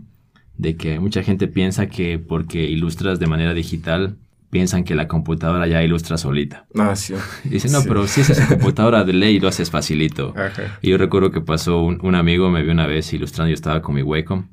[0.57, 4.15] de que mucha gente piensa que porque ilustras de manera digital,
[4.49, 6.65] piensan que la computadora ya ilustra solita.
[6.73, 7.13] Ah, sí.
[7.43, 10.33] Dicen, no, pero si es esa computadora de ley, lo haces facilito.
[10.81, 13.81] Y yo recuerdo que pasó un, un, amigo, me vio una vez ilustrando, yo estaba
[13.81, 14.47] con mi Wacom,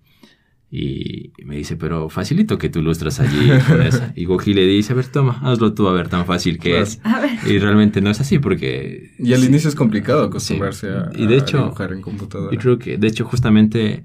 [0.73, 4.13] y me dice, pero facilito que tú ilustras allí con esa.
[4.15, 7.01] Y Goji le dice, a ver, toma, hazlo tú, a ver, tan fácil que es.
[7.45, 9.11] Y realmente no es así porque...
[9.19, 12.55] Y al inicio es complicado acostumbrarse a, y de hecho, dibujar en computadora.
[12.55, 14.05] Y creo que, de hecho, justamente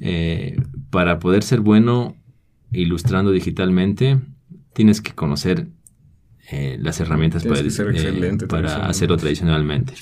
[0.00, 0.56] eh,
[0.90, 2.16] para poder ser bueno
[2.72, 4.18] ilustrando digitalmente,
[4.72, 5.68] tienes que conocer
[6.50, 9.92] eh, las herramientas para, eh, para hacerlo tradicionalmente.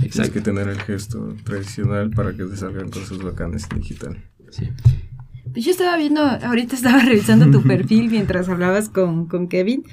[0.00, 4.24] Tienes que tener el gesto tradicional para que te salgan cosas bacanas en digital.
[4.50, 4.68] Sí.
[5.54, 9.84] Yo estaba viendo, ahorita estaba revisando tu perfil mientras hablabas con, Kevin.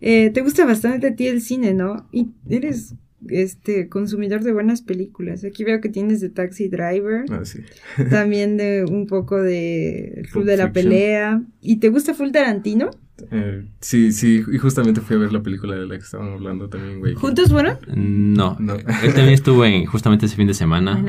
[0.00, 2.06] Eh, te gusta bastante a ti el cine, ¿no?
[2.12, 2.94] Y eres
[3.28, 5.44] este consumidor de buenas películas.
[5.44, 7.24] Aquí veo que tienes de Taxi Driver.
[7.30, 7.60] Ah, sí.
[8.10, 11.42] también de un poco de El Club de la Pelea.
[11.60, 12.90] ¿Y te gusta Full Tarantino?
[13.30, 16.68] Eh, sí, sí, y justamente fui a ver la película de la que estaban hablando
[16.68, 17.14] también, güey.
[17.14, 17.78] ¿Juntos fueron?
[17.94, 18.74] No, no.
[18.74, 21.02] Él también estuvo en, justamente ese fin de semana.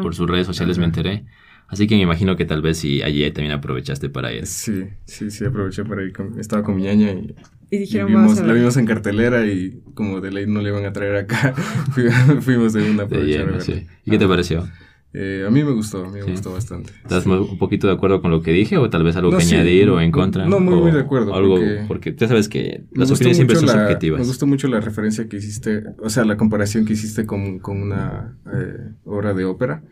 [0.00, 1.24] Por sus redes sociales me enteré.
[1.68, 4.46] Así que me imagino que tal vez si allí también aprovechaste para ir.
[4.46, 6.12] Sí, sí, sí, aproveché para ir.
[6.38, 7.34] estaba con mi ñaña y,
[7.70, 10.92] y dijeron, vimos, la vimos en cartelera y como de ley no le iban a
[10.92, 11.54] traer acá,
[12.40, 13.60] fuimos de una aprovechar.
[13.60, 13.86] sí.
[14.04, 14.66] ¿Y qué te pareció?
[15.14, 16.92] Eh, a mí me gustó, a mí me gustó bastante.
[17.02, 19.88] ¿Estás un poquito de acuerdo con lo que dije o tal vez algo que añadir
[19.88, 20.46] o en contra?
[20.46, 21.34] No, muy, muy de acuerdo.
[21.34, 24.20] Algo, porque, porque ya sabes que las opiniones siempre son subjetivas.
[24.20, 27.80] Me gustó mucho la referencia que hiciste, o sea, la comparación que hiciste con, con
[27.80, 29.82] una eh, obra de ópera,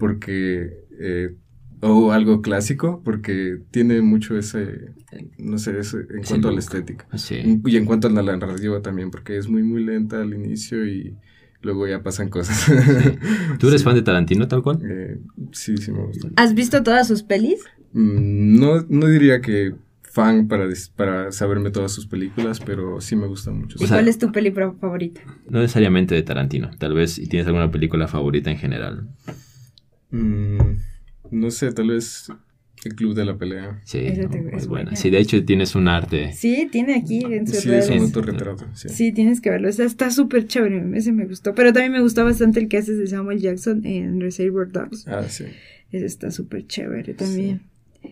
[0.00, 1.34] porque eh,
[1.80, 4.92] o algo clásico, porque tiene mucho ese,
[5.38, 7.06] no sé, ese, en cuanto a la estética.
[7.30, 11.16] Y en cuanto a la narrativa también, porque es muy, muy lenta al inicio y
[11.62, 12.66] luego ya pasan cosas.
[13.58, 14.80] ¿Tú eres fan de Tarantino tal cual?
[14.82, 15.18] Eh,
[15.52, 16.28] sí, sí me gusta.
[16.36, 17.60] ¿Has visto todas sus pelis?
[17.92, 19.74] Mm, no, no diría que
[20.16, 23.76] fan para, para saberme todas sus películas, pero sí me gusta mucho.
[23.78, 25.20] ¿Y cuál es tu película favorita?
[25.50, 29.08] No necesariamente de Tarantino, tal vez si tienes alguna película favorita en general.
[30.10, 30.58] Mm,
[31.30, 32.30] no sé, tal vez
[32.84, 33.80] el Club de la Pelea.
[33.84, 34.94] Sí, es buena.
[34.96, 36.32] Sí, de hecho tienes un arte.
[36.32, 38.66] Sí, tiene aquí en su Sí, es un autorretrato.
[38.74, 38.88] Sí.
[38.88, 39.68] sí, tienes que verlo.
[39.68, 40.84] O sea, está súper chévere.
[40.94, 41.54] Ese me gustó.
[41.54, 45.06] Pero también me gustó bastante el que haces de Samuel Jackson en Reservoir Dogs.
[45.08, 45.44] Ah, sí.
[45.90, 47.62] Ese está súper chévere también.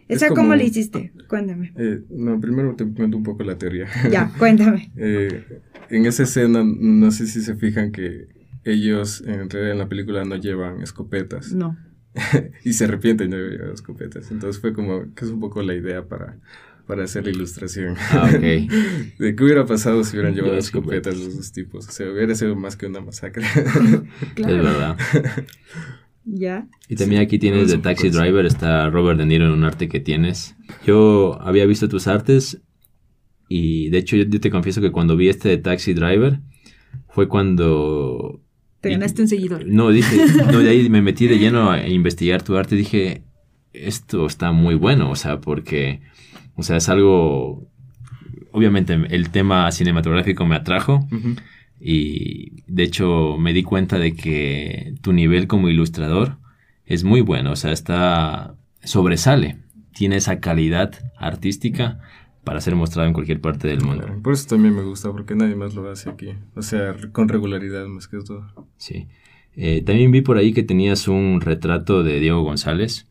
[0.09, 1.13] ¿Esa cómo le hiciste?
[1.29, 1.73] Cuéntame.
[1.77, 3.87] Eh, no, primero te cuento un poco la teoría.
[4.11, 4.91] Ya, cuéntame.
[4.97, 5.45] eh,
[5.91, 8.27] en esa escena, no sé si se fijan que
[8.65, 11.53] ellos en realidad en la película no llevan escopetas.
[11.53, 11.77] No.
[12.65, 14.31] y se arrepienten de llevar escopetas.
[14.31, 16.39] Entonces fue como que es un poco la idea para,
[16.87, 17.97] para hacer la ilustración.
[18.11, 18.41] Ah, ok.
[19.19, 21.89] de qué hubiera pasado si hubieran llevado escopetas los dos tipos.
[21.89, 23.45] O sea, hubiera sido más que una masacre.
[24.37, 24.97] Es verdad.
[26.25, 26.69] Ya.
[26.89, 30.01] Y también aquí tienes de Taxi Driver, está Robert De Niro en un arte que
[30.01, 30.57] tienes.
[30.87, 32.63] Yo había visto tus artes
[33.49, 36.41] y de hecho yo te confieso que cuando vi este de Taxi Driver
[37.09, 38.44] fue cuando
[38.85, 39.67] te ganaste un seguidor.
[39.67, 40.17] No, dije,
[40.53, 42.77] no, de ahí me metí de lleno a investigar tu arte.
[42.77, 43.23] Dije,
[43.73, 46.03] esto está muy bueno, o sea, porque,
[46.55, 47.67] o sea, es algo,
[48.53, 51.09] obviamente el tema cinematográfico me atrajo
[51.81, 56.37] y de hecho me di cuenta de que tu nivel como ilustrador
[56.85, 59.61] es muy bueno, o sea, está, sobresale,
[59.95, 62.01] tiene esa calidad artística
[62.45, 64.07] para ser mostrado en cualquier parte del mundo.
[64.23, 66.35] por eso también me gusta, porque nadie más lo hace aquí.
[66.55, 68.47] O sea, con regularidad más que todo.
[68.77, 69.09] Sí.
[69.57, 73.09] Eh, también vi por ahí que tenías un retrato de Diego González.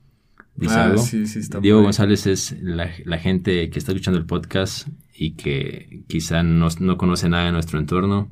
[0.68, 5.32] ah, sí, sí, está Diego González es la, gente que está escuchando el podcast y
[5.32, 8.32] que quizá no, no conoce nada de nuestro entorno.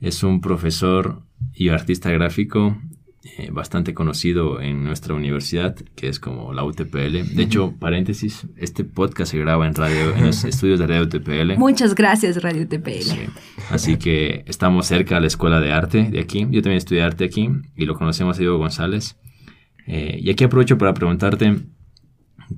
[0.00, 2.76] Es un profesor y artista gráfico
[3.24, 7.36] eh, bastante conocido en nuestra universidad, que es como la UTPL.
[7.36, 11.56] De hecho, paréntesis, este podcast se graba en radio, en los estudios de Radio UTPL.
[11.56, 13.30] Muchas gracias, Radio UTPL.
[13.70, 16.40] Así que estamos cerca de la Escuela de Arte de aquí.
[16.50, 19.16] Yo también estudié arte aquí y lo conocemos a Diego González.
[19.86, 21.60] Eh, y aquí aprovecho para preguntarte,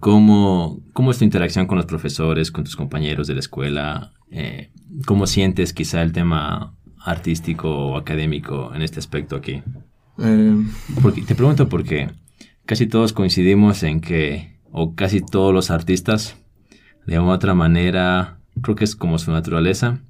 [0.00, 4.12] ¿cómo, ¿cómo es tu interacción con los profesores, con tus compañeros de la escuela?
[4.30, 4.70] Eh,
[5.06, 6.74] ¿Cómo sientes quizá el tema
[7.04, 9.62] artístico o académico en este aspecto aquí?
[10.18, 10.56] Eh,
[11.02, 12.10] porque, te pregunto porque
[12.66, 16.36] casi todos coincidimos en que, o casi todos los artistas,
[17.06, 20.00] de otra manera, creo que es como su naturaleza,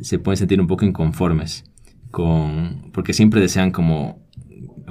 [0.00, 1.64] se pueden sentir un poco inconformes
[2.10, 4.22] con, porque siempre desean como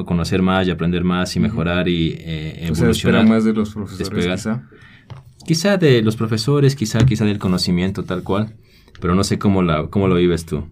[0.06, 3.26] conocer más y aprender más y mejorar y eh, evolucionar.
[3.26, 4.64] más de los profesores quizá.
[5.46, 8.56] Quizá de los profesores, quizá, quizá del conocimiento tal cual,
[9.00, 10.66] pero no sé cómo, la, cómo lo vives tú.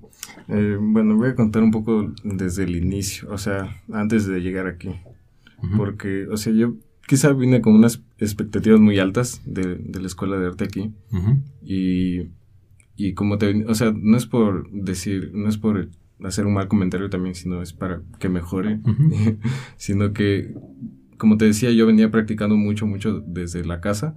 [0.48, 4.68] Eh, bueno, voy a contar un poco desde el inicio, o sea, antes de llegar
[4.68, 4.90] aquí.
[5.78, 6.76] Porque, o sea, yo
[7.08, 10.94] quizá vine con unas expectativas muy altas de, la escuela de arte aquí.
[11.64, 12.30] y,
[12.96, 15.90] y como te, o sea, no es por decir, no es por
[16.24, 18.80] hacer un mal comentario también, sino es para que mejore,
[19.78, 20.54] sino que,
[21.18, 24.16] como te decía, yo venía practicando mucho, mucho desde la casa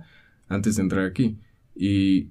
[0.49, 1.39] antes de entrar aquí.
[1.75, 2.31] Y,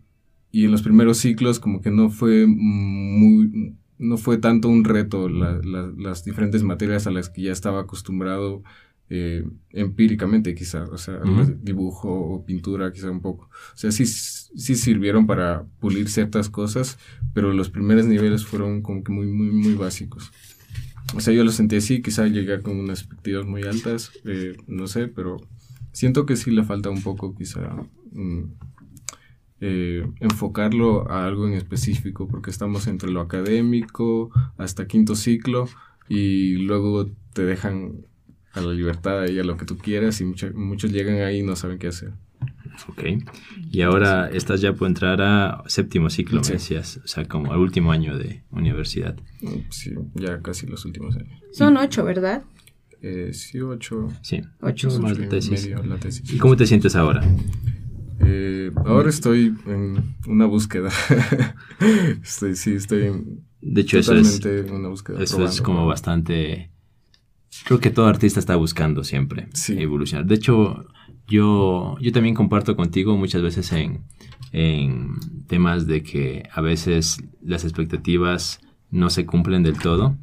[0.51, 5.27] y en los primeros ciclos como que no fue muy no fue tanto un reto
[5.29, 8.63] las diferentes materias a las que ya estaba acostumbrado
[9.09, 11.21] eh, empíricamente quizá, o sea,
[11.61, 13.45] dibujo o pintura quizá un poco.
[13.73, 16.99] O sea, sí, sí sirvieron para pulir ciertas cosas,
[17.33, 20.31] pero los primeros niveles fueron como que muy, muy, muy básicos.
[21.15, 24.87] O sea, yo lo sentí así, quizá llegué con unas expectativas muy altas, eh, no
[24.87, 25.37] sé, pero
[25.93, 27.61] siento que sí le falta un poco quizá
[28.11, 28.43] mm,
[29.59, 35.67] eh, enfocarlo a algo en específico, porque estamos entre lo académico hasta quinto ciclo
[36.09, 38.05] y luego te dejan
[38.53, 41.55] a la libertad y a lo que tú quieras y muchos llegan ahí y no
[41.55, 42.13] saben qué hacer.
[42.87, 43.03] Ok.
[43.71, 47.59] Y ahora estás ya por entrar a séptimo ciclo, me decías, o sea, como al
[47.59, 49.17] último año de universidad.
[49.69, 51.41] Sí, ya casi los últimos años.
[51.51, 52.43] Son ocho, ¿verdad?
[53.01, 54.07] Eh, sí, ocho.
[54.21, 55.69] Sí, ocho, más la tesis.
[56.31, 57.23] ¿Y cómo te sientes ahora?
[58.19, 60.89] Eh, ahora estoy en una búsqueda.
[62.23, 64.39] estoy, sí, estoy en, de hecho, eso es,
[64.71, 65.21] una búsqueda.
[65.21, 66.71] Eso es como bastante...
[67.65, 70.25] Creo que todo artista está buscando siempre evolucionar.
[70.25, 70.85] De hecho,
[71.27, 74.03] yo, yo también comparto contigo muchas veces en,
[74.51, 75.15] en
[75.47, 80.17] temas de que a veces las expectativas no se cumplen del todo.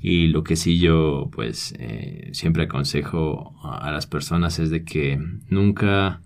[0.00, 5.18] Y lo que sí yo pues eh, siempre aconsejo a, las personas es de que
[5.48, 6.20] nunca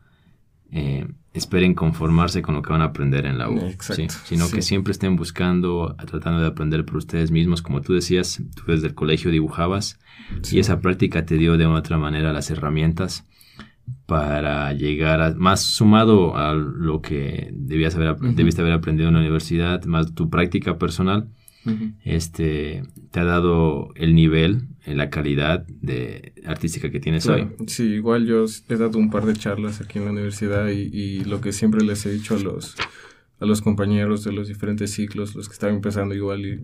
[0.71, 3.61] eh, esperen conformarse con lo que van a aprender en la U,
[4.25, 7.63] sino que siempre estén buscando, tratando de aprender por ustedes mismos.
[7.63, 9.99] Como tú decías, tú desde el colegio dibujabas
[10.51, 13.25] y esa práctica te dio de otra manera las herramientas
[14.07, 19.21] para llegar a, más sumado a lo que debías haber, debiste haber aprendido en la
[19.21, 21.29] universidad, más tu práctica personal,
[22.03, 27.49] este, te ha dado el nivel, eh, la calidad de artística que tienes hoy.
[27.67, 31.41] Sí, igual yo he dado un par de charlas aquí en la universidad y, lo
[31.41, 32.75] que siempre les he dicho a los,
[33.41, 36.61] a los compañeros de los diferentes ciclos, los que están empezando igual y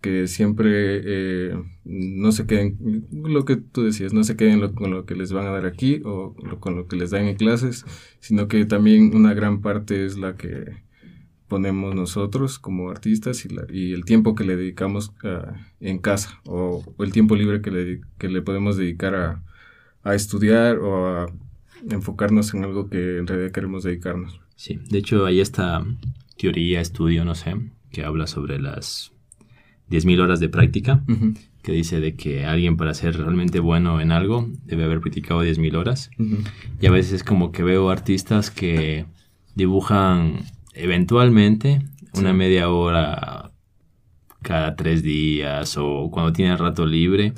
[0.00, 5.06] que siempre eh, no se queden, lo que tú decías, no se queden con lo
[5.06, 7.84] que les van a dar aquí o con lo que les dan en clases,
[8.20, 10.87] sino que también una gran parte es la que
[11.48, 16.84] ponemos nosotros como artistas y, y el tiempo que le dedicamos ah, en casa o,
[16.98, 19.42] el tiempo libre que le, que le podemos dedicar a,
[20.04, 21.32] a, estudiar o a
[21.90, 24.40] enfocarnos en algo que en realidad queremos dedicarnos.
[24.56, 25.84] Sí, de hecho hay esta
[26.36, 27.56] teoría, estudio, no sé,
[27.90, 29.12] que habla sobre las
[29.90, 31.02] 10.000 horas de práctica,
[31.62, 35.76] que dice de que alguien para ser realmente bueno en algo debe haber practicado 10.000
[35.76, 36.10] horas.
[36.80, 39.06] Y a veces es como que veo artistas que
[39.54, 40.40] dibujan
[40.78, 41.82] eventualmente
[42.14, 43.52] una media hora
[44.42, 47.34] cada tres días o cuando tiene rato libre.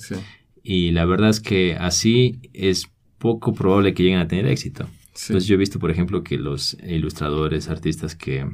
[0.63, 4.87] Y la verdad es que así es poco probable que lleguen a tener éxito.
[5.09, 8.49] Entonces yo he visto, por ejemplo, que los ilustradores, artistas que,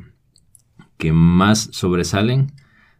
[0.96, 2.52] que más sobresalen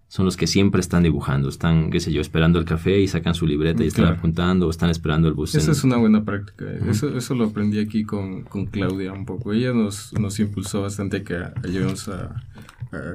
[0.09, 3.35] son los que siempre están dibujando, están, qué sé yo, esperando el café y sacan
[3.35, 5.55] su libreta y están apuntando o están esperando el bus.
[5.55, 6.65] Esa es una buena práctica.
[6.89, 9.53] eso, eso lo aprendí aquí con, con, Claudia un poco.
[9.53, 12.37] Ella nos, nos impulsó bastante que llevemos a,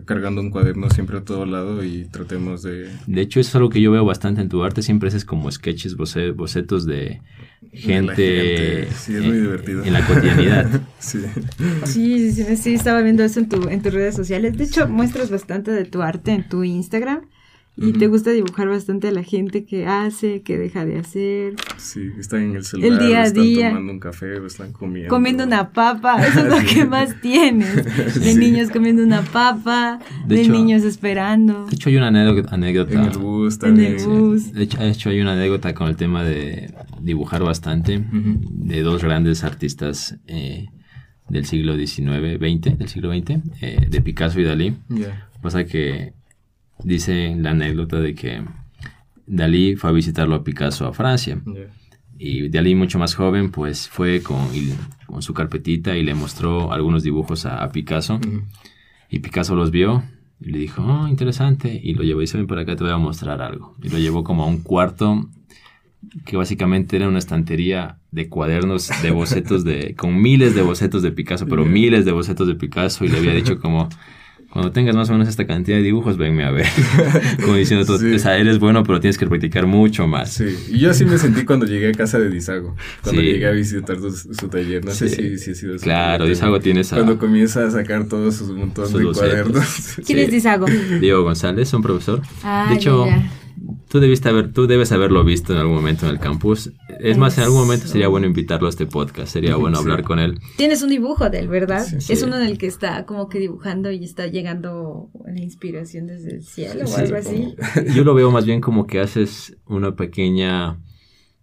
[0.05, 2.91] cargando un cuaderno siempre a todo lado y tratemos de...
[3.07, 4.81] De hecho, eso es algo que yo veo bastante en tu arte.
[4.81, 7.21] Siempre haces como sketches, bocetos de
[7.73, 9.83] gente, Sí, es muy divertido.
[9.83, 10.81] en la cotidianidad.
[10.99, 11.19] sí.
[11.85, 14.57] Sí, sí, sí, estaba viendo eso en, tu, en tus redes sociales.
[14.57, 17.27] De hecho, muestras bastante de tu arte en tu Instagram.
[17.81, 21.55] Y te gusta dibujar bastante a la gente que hace, que deja de hacer.
[21.77, 23.69] Sí, están en el celular, El día a están día.
[23.69, 25.09] tomando un café o están comiendo.
[25.09, 27.75] Comiendo una papa, eso es lo que más tienes.
[27.85, 28.35] De Sí.
[28.37, 31.65] niños comiendo una papa, De de, hecho- niños esperando.
[31.65, 32.55] De hecho, hay una anécdota.
[32.55, 33.95] anécdota En el bus En también.
[33.99, 34.53] el bus.
[34.53, 40.17] De hecho, hay una anécdota con el tema de dibujar bastante de dos grandes artistas
[40.27, 40.67] eh,
[41.29, 44.75] del siglo XIX, XX, del siglo XX, eh, de Picasso y Dalí.
[45.41, 46.13] Pasa que
[46.83, 48.43] dice la anécdota de que
[49.27, 51.41] Dalí fue a visitarlo a Picasso a Francia.
[52.17, 54.73] Y Dalí, mucho más joven, pues fue con, y-
[55.07, 58.19] con su carpetita y le mostró algunos dibujos a, a Picasso.
[59.09, 60.03] Y Picasso los vio
[60.39, 61.79] y le dijo, oh, interesante.
[61.83, 63.75] Y lo llevó y dice, ven para acá, te voy a mostrar algo.
[63.81, 65.29] Y lo llevó como a un cuarto
[66.25, 71.11] que básicamente era una estantería de cuadernos de bocetos de, con miles de bocetos de
[71.11, 73.05] Picasso, pero miles de bocetos de Picasso.
[73.05, 73.87] Y le había dicho como,
[74.51, 76.65] cuando tengas más o menos esta cantidad de dibujos, venme a ver.
[77.41, 78.13] como diciendo, tú, Sí.
[78.13, 80.33] o sea, eres bueno, pero tienes que practicar mucho más.
[80.33, 83.27] Sí, y yo así me sentí cuando llegué a casa de Disago, cuando Sí.
[83.27, 86.25] llegué a visitar su, su taller, no sé si, si ha sido su Claro.
[86.27, 89.93] Disago tiene esa- Cuando comienza a sacar todos sus montón Sus de cuadernos.
[90.05, 90.23] ¿Quién Sí.
[90.25, 90.65] es Disago?
[90.99, 92.21] Diego González, un profesor.
[92.43, 93.29] Ah, de hecho, ya, ya.
[93.91, 96.71] Tú debiste haber, tú debes haberlo visto en algún momento en el campus.
[97.01, 99.33] Es más, en algún momento sería bueno invitarlo a este podcast.
[99.33, 99.83] Sería bueno Sí.
[99.83, 100.39] hablar con él.
[100.55, 101.85] Tienes un dibujo de él, ¿verdad?
[101.85, 102.13] Sí, sí.
[102.13, 106.35] Es uno en el que está como que dibujando y está llegando la inspiración desde
[106.35, 107.53] el cielo o algo así.
[107.93, 110.79] Yo lo veo más bien como que haces una pequeña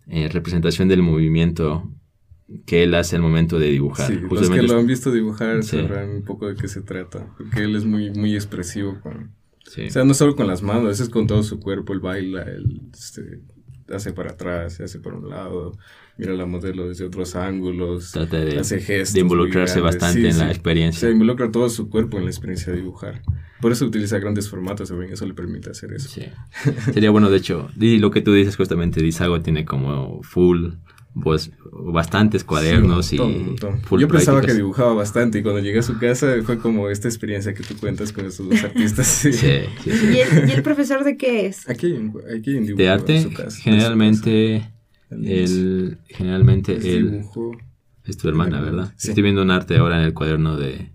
[0.06, 1.92] eh, representación del movimiento
[2.64, 4.06] que él hace al momento de dibujar.
[4.06, 5.76] Sí, los que lo han visto dibujar Sí.
[5.76, 9.36] sabrán un poco de qué se trata, porque él es muy, muy expresivo con...
[9.64, 9.86] sí.
[9.86, 12.82] O sea, no solo con las manos, es con todo su cuerpo, él baila, él
[12.92, 13.40] este,
[13.92, 15.78] hace para atrás, se hace por un lado,
[16.16, 20.38] mira la modelo desde otros ángulos, Trata de, hace gestos de involucrarse bastante Sí, en
[20.38, 21.08] la experiencia.
[21.08, 23.22] Se involucra todo su cuerpo en la experiencia de dibujar.
[23.60, 26.08] Por eso utiliza grandes formatos, también eso le permite hacer eso.
[26.08, 26.22] Sí.
[26.92, 30.70] Sería bueno, de hecho, y lo que tú dices justamente, Disago tiene como full,
[31.22, 35.60] pues, bastantes cuadernos Sí, y un montón, full Yo pensaba que dibujaba bastante y cuando
[35.60, 39.06] llegué a su casa fue como esta experiencia que tú cuentas con estos dos artistas.
[39.06, 39.32] Sí.
[39.32, 39.48] Sí,
[39.84, 40.06] sí, sí.
[40.12, 41.68] ¿Y el, y el profesor de qué es?
[41.68, 44.60] Aquí, en- aquí en dibujo, De en arte, su casa, en su generalmente,
[45.08, 45.20] casa.
[45.22, 47.52] el, generalmente dibujo.
[48.04, 48.92] es tu hermana, ¿verdad?
[48.96, 49.08] sí.
[49.08, 50.90] Estoy viendo un arte ahora en el cuaderno de,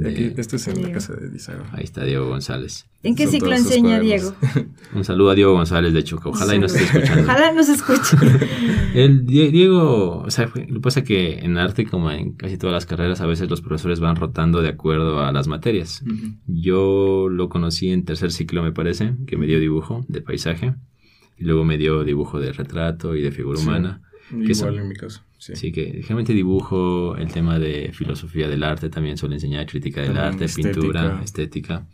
[0.00, 0.94] de- Aquí, esto es en la Diego.
[0.94, 1.64] casa de Disago.
[1.72, 2.86] ahí está Diego González.
[3.02, 4.34] ¿En qué Son ciclo enseña cuadernos.
[4.42, 4.68] Diego?
[4.94, 7.22] Un saludo a Diego González, de hecho, que ojalá y no esté escuchando.
[7.22, 8.16] Ojalá nos escuche.
[8.94, 12.56] El Die- Diego, o sea, lo que pasa es que en arte, como en casi
[12.58, 16.02] todas las carreras, a veces los profesores van rotando de acuerdo a las materias.
[16.06, 16.34] Ujú.
[16.46, 20.74] Yo lo conocí en tercer ciclo, me parece, que me dio dibujo de paisaje.
[21.36, 23.66] Y luego me dio dibujo de retrato y de figura Sí.
[23.66, 24.00] humana.
[24.30, 24.78] Igual son?
[24.78, 25.20] en mi caso.
[25.44, 25.52] Sí.
[25.52, 30.14] Así que generalmente dibujo el tema de filosofía del arte, también suele enseñar crítica del
[30.14, 30.72] También arte, estética.
[30.80, 31.86] pintura, estética.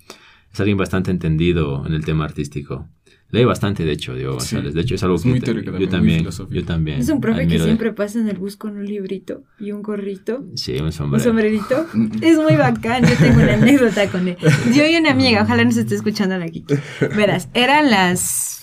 [0.52, 2.86] Es alguien bastante entendido en el tema artístico.
[3.32, 4.54] Lee bastante, de hecho, Diego Sí.
[4.54, 4.74] González.
[4.74, 6.54] De hecho, es algo Es que muy te- teórico yo también, muy también, filosófico.
[6.60, 7.00] yo también.
[7.00, 9.82] Es un profe que de- siempre pasa en el bus con un librito y un
[9.82, 10.44] gorrito.
[10.54, 11.24] Sí, un Un sombrero.
[11.24, 11.86] sombrerito.
[12.22, 13.04] Es muy bacán.
[13.04, 14.36] Yo tengo una anécdota con él.
[14.74, 16.74] Yo y una amiga, ojalá nos esté escuchando la Kiki.
[17.16, 18.20] Verás, eran las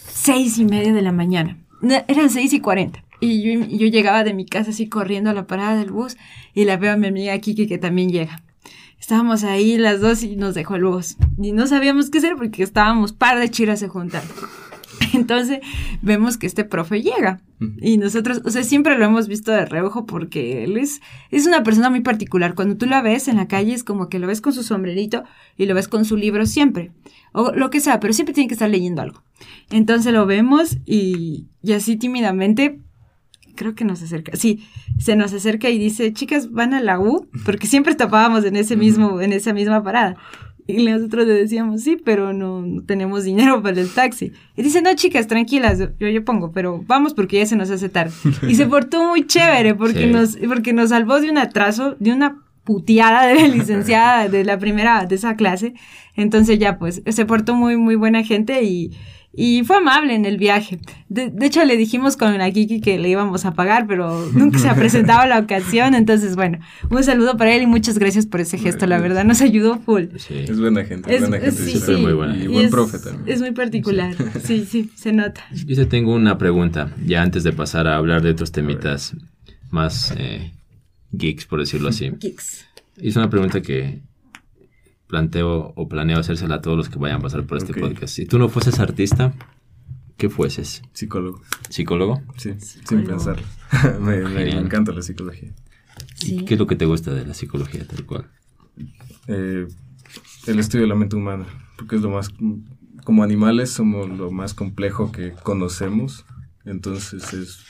[0.08, 1.58] seis y media de la mañana.
[1.82, 3.04] No, eran seis y cuarenta.
[3.20, 6.18] Y yo, yo llegaba de mi casa así corriendo a la parada del bus
[6.54, 8.44] y la veo a mi amiga Kiki que también llega.
[9.00, 11.18] Estábamos ahí las dos y nos dejó el bus.
[11.42, 14.28] Y no sabíamos qué hacer porque estábamos par de chiras se juntaron.
[15.14, 15.60] Entonces
[16.02, 17.42] vemos que este profe llega.
[17.82, 21.02] Y nosotros, o sea, siempre lo hemos visto de reojo porque él es,
[21.32, 22.56] es una persona muy particular.
[22.56, 25.24] Cuando tú la ves en la calle es como que lo ves con su sombrerito
[25.58, 26.92] y lo ves con su libro siempre.
[27.34, 29.24] O lo que sea, pero siempre tiene que estar leyendo algo.
[29.70, 32.80] Entonces lo vemos y, y así tímidamente,
[33.58, 34.38] creo que nos acerca.
[34.38, 34.66] Sí,
[34.98, 38.78] se nos acerca y dice, chicas, van a la U, porque siempre tapábamos en ese
[38.78, 40.16] mismo, en esa misma parada.
[40.70, 44.34] Y nosotros le decíamos, sí, pero no, no tenemos dinero para el taxi.
[44.58, 47.90] Y dice, no, chicas, tranquilas, yo, yo pongo, pero vamos porque ya se nos hace
[47.90, 48.12] tarde.
[48.48, 50.08] Y se portó muy chévere porque, Sí.
[50.08, 55.06] nos, porque nos salvó de un atraso, de una puteada de licenciada de la primera,
[55.06, 55.74] de esa clase.
[56.18, 58.92] Entonces ya, pues, se portó muy, muy buena gente y,
[59.40, 60.80] y fue amable en el viaje.
[61.10, 64.58] De, de hecho, le dijimos con la Kiki que le íbamos a pagar, pero nunca
[64.58, 65.94] se ha presentado la ocasión.
[65.94, 66.58] Entonces, bueno,
[66.90, 68.88] un saludo para él y muchas gracias por ese gesto.
[68.88, 70.06] La verdad, nos ayudó full.
[70.18, 70.34] Sí.
[70.50, 71.52] Es buena gente, Es, buena gente.
[71.64, 71.92] sí, sí.
[71.94, 72.36] muy buena.
[72.36, 73.24] Y buen es- profe también.
[73.28, 74.16] Es muy particular.
[74.44, 75.46] Sí, sí, se nota.
[75.54, 79.16] Yo te tengo una pregunta, ya antes de pasar a hablar de otros temitas
[79.70, 80.52] más eh,
[81.12, 82.12] geeks, por decirlo así.
[82.20, 82.66] Kicks.
[83.00, 84.00] Es una pregunta que
[85.08, 88.14] planteo o planeo hacérsela a todos los que vayan a pasar por este podcast.
[88.14, 89.34] Si tú no fueses artista,
[90.18, 90.82] ¿qué fueses?
[90.94, 91.42] Psicólogo.
[91.70, 92.22] ¿Psicólogo?
[92.38, 93.08] Sí, sin Psicólogo.
[93.08, 93.44] pensarlo.
[94.02, 94.66] me, me- me Genial.
[94.66, 95.54] encanta la psicología.
[96.16, 96.44] Sí.
[96.46, 98.30] ¿Qué es lo que te gusta de la psicología tal cual?
[99.28, 99.68] Eh,
[100.48, 101.46] el estudio de la mente humana,
[101.78, 102.30] porque es lo más
[103.04, 106.26] como animales somos lo más complejo que conocemos,
[106.66, 107.64] entonces es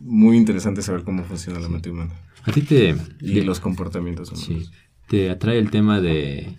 [0.00, 2.12] muy interesante saber cómo funciona la mente humana.
[2.44, 2.96] A ti te...
[3.20, 4.46] Y los comportamientos humanos.
[4.46, 4.70] Sí.
[5.08, 6.56] ¿Te atrae el tema de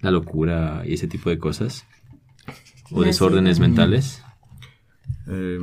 [0.00, 1.86] la locura y ese tipo de cosas?
[2.90, 4.22] ¿O desórdenes mentales?
[5.28, 5.60] Eh,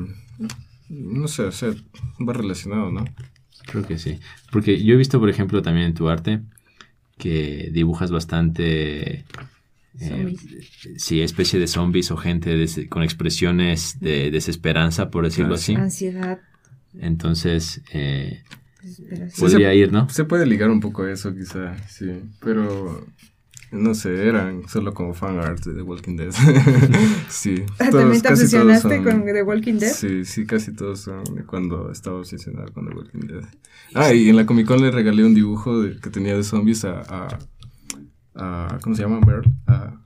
[0.89, 1.69] no sé, o sea,
[2.19, 3.05] va relacionado, ¿no?
[3.65, 4.19] Creo que sí.
[4.51, 6.41] Porque yo he visto, por ejemplo, también en tu arte
[7.17, 9.25] que dibujas bastante...
[10.01, 10.35] Eh,
[10.97, 15.73] sí, especie de zombies o gente con expresiones de desesperanza, por decirlo así.
[15.75, 16.41] Ansiedad.
[16.99, 18.43] Entonces, eh,
[19.39, 20.09] podría ir, ¿no?
[20.09, 22.07] Se puede ligar un poco a eso, quizá, sí.
[22.39, 23.05] Pero
[23.71, 26.31] no sé, eran solo como fan art de The Walking Dead.
[27.29, 27.65] sí.
[27.79, 29.91] Ah, ¿También te obsesionaste con The Walking Dead?
[29.91, 33.43] Sí, sí, casi todos son cuando estaba obsesionado con The Walking Dead.
[33.93, 36.85] Ah, y en la Comic Con le regalé un dibujo de, que tenía de zombies
[36.85, 37.37] a,
[38.35, 39.19] a, ¿cómo se llama?
[39.19, 39.51] Merle.
[39.67, 40.01] A,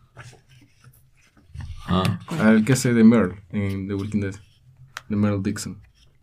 [1.88, 2.20] ah.
[2.40, 4.36] Al que hace de Merle en The Walking Dead.
[5.10, 5.80] De Merle Dixon.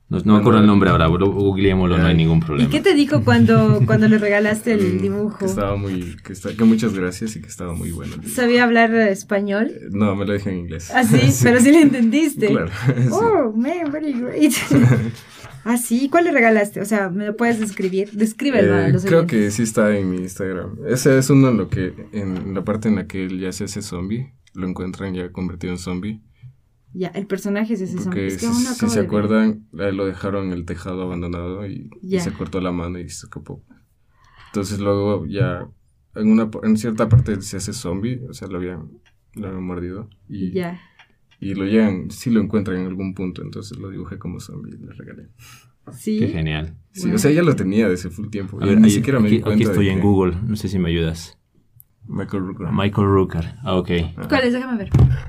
[0.08, 2.68] No, me acuerdo el nombre ahora, googleémoslo, no hay ningún problema.
[2.68, 5.38] ¿Y qué te dijo cuando, cuando le regalaste el mm, dibujo?
[5.38, 8.14] Que estaba muy, que, está, que muchas gracias y que estaba muy bueno.
[8.24, 9.72] ¿Sabía hablar español?
[9.74, 10.92] Eh, no, me lo dije en inglés.
[10.94, 12.46] Ah, sí, pero sí le entendiste.
[12.48, 12.70] Claro.
[13.10, 14.52] Oh, man, very great.
[15.64, 16.80] ah, sí, ¿cuál le regalaste?
[16.80, 18.10] O sea, ¿me lo puedes describir?
[18.12, 20.76] Descríbelo a eh, los Creo que sí está en mi Instagram.
[20.86, 23.64] Ese es uno en lo que, en la parte en la que él ya se
[23.64, 26.22] hace zombie, lo encuentran ya convertido en zombie.
[26.98, 28.26] Ya, el personaje es ese zombie.
[28.26, 32.58] Es que si, si se acuerdan, lo dejaron en el tejado abandonado y, se cortó
[32.62, 33.62] la mano y se escapó.
[34.46, 35.68] Entonces luego ya
[36.14, 38.88] en una en cierta parte se hace zombie, o sea, lo habían,
[39.34, 40.80] lo habían mordido y, ya.
[41.38, 44.78] y lo llegan, sí lo encuentran en algún punto, entonces lo dibujé como zombie y
[44.78, 45.28] le regalé.
[45.92, 46.18] Sí.
[46.18, 46.78] Qué genial.
[46.92, 48.58] Sí, o sea, ya lo tenía desde full tiempo.
[48.58, 49.62] ni siquiera me aquí, di cuenta.
[49.62, 51.38] Aquí estoy en Google, no sé si me ayudas.
[52.06, 52.68] Michael Rooker.
[52.72, 53.90] Michael Rooker, ah, ok.
[54.28, 54.54] ¿Cuál es?
[54.54, 54.88] Déjame ver.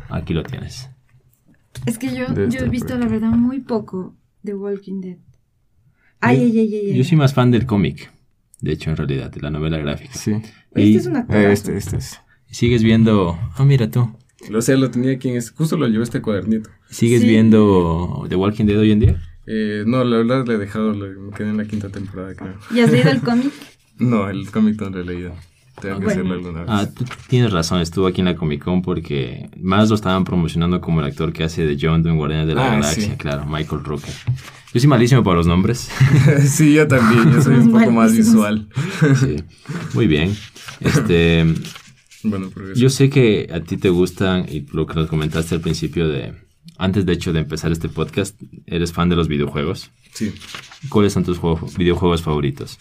[0.09, 0.89] Aquí lo tienes.
[1.85, 5.17] Es que yo, yo he visto, la verdad, muy poco de Walking Dead.
[6.19, 8.11] Ay, ay, ay, ay, Yo soy más fan del cómic,
[8.61, 10.13] de hecho, en realidad, de la novela gráfica.
[10.13, 10.33] Sí.
[10.73, 12.19] este es una eh, Este, este es.
[12.49, 13.37] Sigues viendo.
[13.55, 14.09] Ah, mira tú.
[14.49, 16.69] Lo sé, lo tenía aquí en Justo lo llevé este cuadernito.
[16.89, 19.21] ¿Sigues viendo The Walking Dead hoy en día?
[19.45, 22.55] Eh, no, la verdad le he dejado, me quedé en la quinta temporada, creo.
[22.73, 23.51] ¿Y has leído el cómic?
[23.97, 25.33] no, el cómic no lo he leído.
[25.81, 26.69] Tengo que hacerlo alguna vez.
[26.69, 30.81] Ah, tú tienes razón, estuvo aquí en la Comic Con porque más lo estaban promocionando
[30.81, 33.83] como el actor que hace de John en Guardianes de la ah, Galaxia, claro, Michael
[33.83, 34.13] Rooker.
[34.73, 35.89] Yo soy malísimo para los nombres.
[36.45, 38.67] sí, yo también, yo soy un poco más visual.
[39.19, 39.37] sí,
[39.93, 40.35] muy bien.
[40.79, 41.45] Este,
[42.23, 46.07] bueno, yo sé que a ti te gustan, y lo que nos comentaste al principio
[46.07, 46.33] de,
[46.77, 49.91] antes de hecho de empezar este podcast, eres fan de los videojuegos.
[50.13, 50.33] Sí.
[50.89, 51.39] ¿Cuáles son tus
[51.77, 52.79] videojuegos favoritos?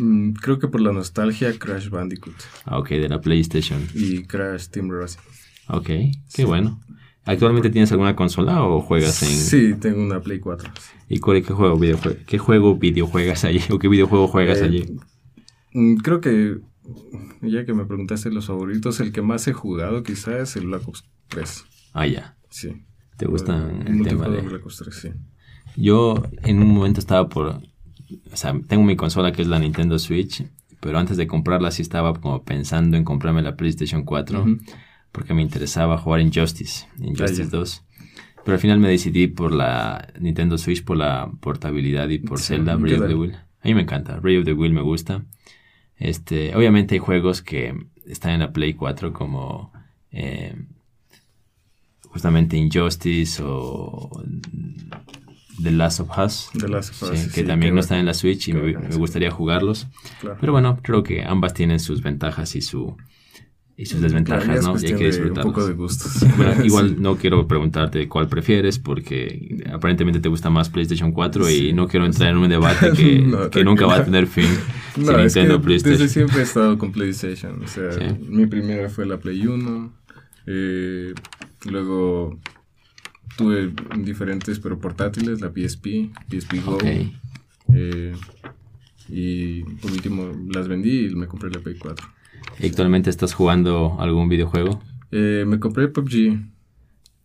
[0.00, 2.36] Mm, creo que por la nostalgia, Crash Bandicoot.
[2.64, 3.86] Ah, ok, de la PlayStation.
[3.94, 5.20] Y Crash Team Racing.
[5.68, 5.90] Ok,
[6.34, 6.80] qué bueno.
[7.24, 9.28] ¿Actualmente tienes alguna consola o juegas en...?
[9.28, 10.70] Sí, tengo una Play 4.
[11.08, 13.60] ¿Y cuál, qué juego, videojue qué juego videojuegas allí?
[13.70, 14.96] ¿O qué videojuego juegas eh, allí?
[15.72, 16.58] Mm, creo que,
[17.42, 20.88] ya que me preguntaste los favoritos, el que más he jugado quizás es el Black
[20.88, 21.64] Ops 3.
[21.92, 22.36] Ah, ya.
[22.48, 22.84] Sí.
[23.16, 24.40] ¿Te gusta el, tema de...?
[24.40, 25.08] Black Ops 3, sí.
[25.76, 27.60] Yo en un momento estaba por
[28.32, 30.44] o sea, tengo mi consola que es la Nintendo Switch,
[30.80, 34.44] pero antes de comprarla sí estaba como pensando en comprarme la PlayStation 4
[35.12, 37.84] porque me interesaba jugar Injustice, Injustice 2.
[38.44, 42.76] Pero al final me decidí por la Nintendo Switch por la portabilidad y por Zelda
[42.76, 43.34] Breath of the Wild.
[43.34, 45.24] A mí me encanta, Breath of the Wild me gusta.
[45.96, 47.74] Este, obviamente hay juegos que
[48.06, 49.72] están en la Play 4 como
[50.10, 50.54] eh,
[52.08, 54.22] justamente Injustice o
[55.62, 56.50] The Last of Us.
[57.34, 59.86] que también no están en la Switch y me, gustaría jugarlos.
[60.40, 62.96] Pero bueno, creo que ambas tienen sus ventajas y su
[63.80, 64.78] y sus desventajas, ¿no?
[64.78, 65.46] Y hay que disfrutarlos.
[65.46, 66.22] Un poco de gustos.
[66.64, 71.88] igual no quiero preguntarte cuál prefieres porque aparentemente te gusta más PlayStation 4 y no
[71.88, 72.92] quiero entrar en un debate
[73.50, 74.44] que, nunca va a tener fin.
[74.96, 75.98] No, Nintendo, PlayStation.
[75.98, 77.62] Desde siempre he estado con PlayStation.
[77.62, 77.90] O sea,
[78.28, 79.92] mi primera fue la Play 1.
[80.46, 81.14] Eh,
[81.66, 82.38] luego
[83.36, 86.78] tuve diferentes pero portátiles, la PSP, PSP Go.
[87.72, 88.14] Eh,
[89.08, 92.06] y por último las vendí y me compré la Play 4.
[92.58, 94.82] ¿Y actualmente estás jugando algún videojuego?
[95.10, 96.38] Eh, me compré PUBG.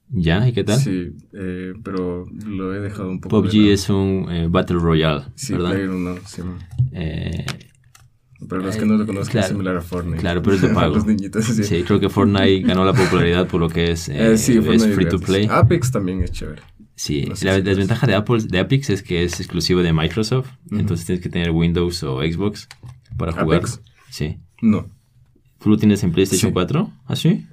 [0.09, 0.47] ¿Ya?
[0.47, 0.79] ¿Y qué tal?
[0.79, 3.41] Sí, eh, pero lo he dejado un poco.
[3.41, 5.71] PUBG es un Battle Royale, sí, ¿verdad?
[5.71, 6.41] Player uno, sí.
[8.47, 10.19] Pero los que no lo conozcan es similar a Fortnite.
[10.19, 10.95] Claro, pero es de pago.
[10.95, 11.83] los niñitos, sí.
[11.83, 14.45] creo que Fortnite ganó la popularidad por lo que es, eh, es
[14.95, 15.47] free to play.
[15.49, 16.61] Apex también es chévere.
[16.95, 21.21] Sí, la desventaja de, Apple, de Apex es que es exclusivo de Microsoft, entonces tienes
[21.21, 22.69] que tener Windows o Xbox
[23.17, 23.59] para jugar.
[23.59, 23.81] ¿Apex?
[24.09, 24.37] Sí.
[24.61, 24.87] No.
[25.61, 26.89] ¿Tú lo tienes en PlayStation 4?
[27.05, 27.45] ¿Ah, sí?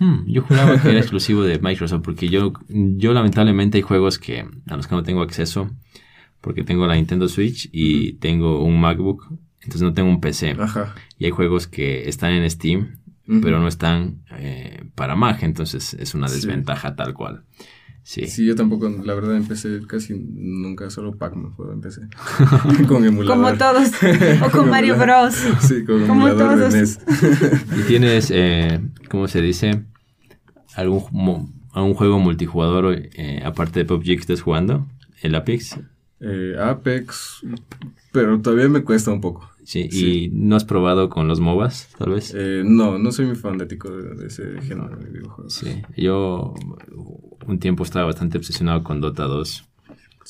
[0.00, 4.46] Hmm, yo juraba que era exclusivo de Microsoft porque yo, yo lamentablemente hay juegos que
[4.66, 5.70] a los que no tengo acceso
[6.40, 9.30] porque tengo la Nintendo Switch y tengo un MacBook,
[9.62, 10.56] entonces no tengo un PC.
[10.58, 10.94] Ajá.
[11.18, 12.98] Y hay juegos que están en Steam,
[13.42, 17.44] pero no están eh, para Mac, entonces es una desventaja tal cual.
[18.02, 18.26] Sí.
[18.26, 22.00] sí, yo tampoco, la verdad empecé casi nunca, solo Pac-Man juego empecé.
[22.88, 23.36] con emulador.
[23.36, 23.90] Como todos,
[24.42, 25.34] o con, Mario Bros.
[25.60, 26.72] Sí, con Como emulador todos.
[26.72, 27.00] de NES.
[27.78, 29.84] ¿Y tienes, eh, cómo se dice,
[30.74, 34.88] algún, algún juego multijugador eh, aparte de PUBG que estés jugando?
[35.22, 35.78] ¿El Apex?
[36.20, 37.42] Eh, Apex,
[38.12, 39.50] pero todavía me cuesta un poco.
[39.64, 42.34] Sí, ¿y no has probado con los MOBAs, tal vez?
[42.36, 45.52] Eh, no, no soy muy fanático de, de ese género de videojuegos.
[45.54, 46.54] Sí, yo
[47.46, 49.64] un tiempo estaba bastante obsesionado con Dota 2,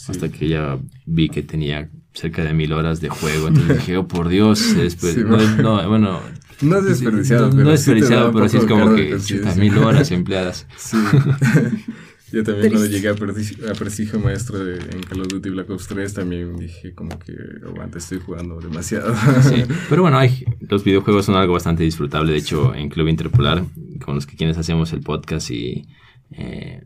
[0.09, 4.09] hasta que ya vi que tenía cerca de mil horas de juego, entonces dije, oh,
[4.09, 6.20] por Dios, después, no, no, bueno...
[6.61, 9.16] No es desperdiciado, no, pero, no desperdiciado, sí pero sí es como que
[9.57, 10.66] mil horas empleadas.
[10.76, 10.99] Sí.
[12.33, 15.70] Yo también cuando llegué a, prestigio, a prestigio maestro de, en Call of Duty Black
[15.70, 17.33] Ops 3 también dije como que
[17.66, 19.14] aguanta, estoy jugando demasiado.
[19.43, 22.33] Sí, pero bueno, hay, los videojuegos son algo bastante disfrutable.
[22.33, 23.64] De hecho, en Club Interpolar,
[24.05, 25.87] con los que quienes hacemos el podcast y
[26.31, 26.85] eh,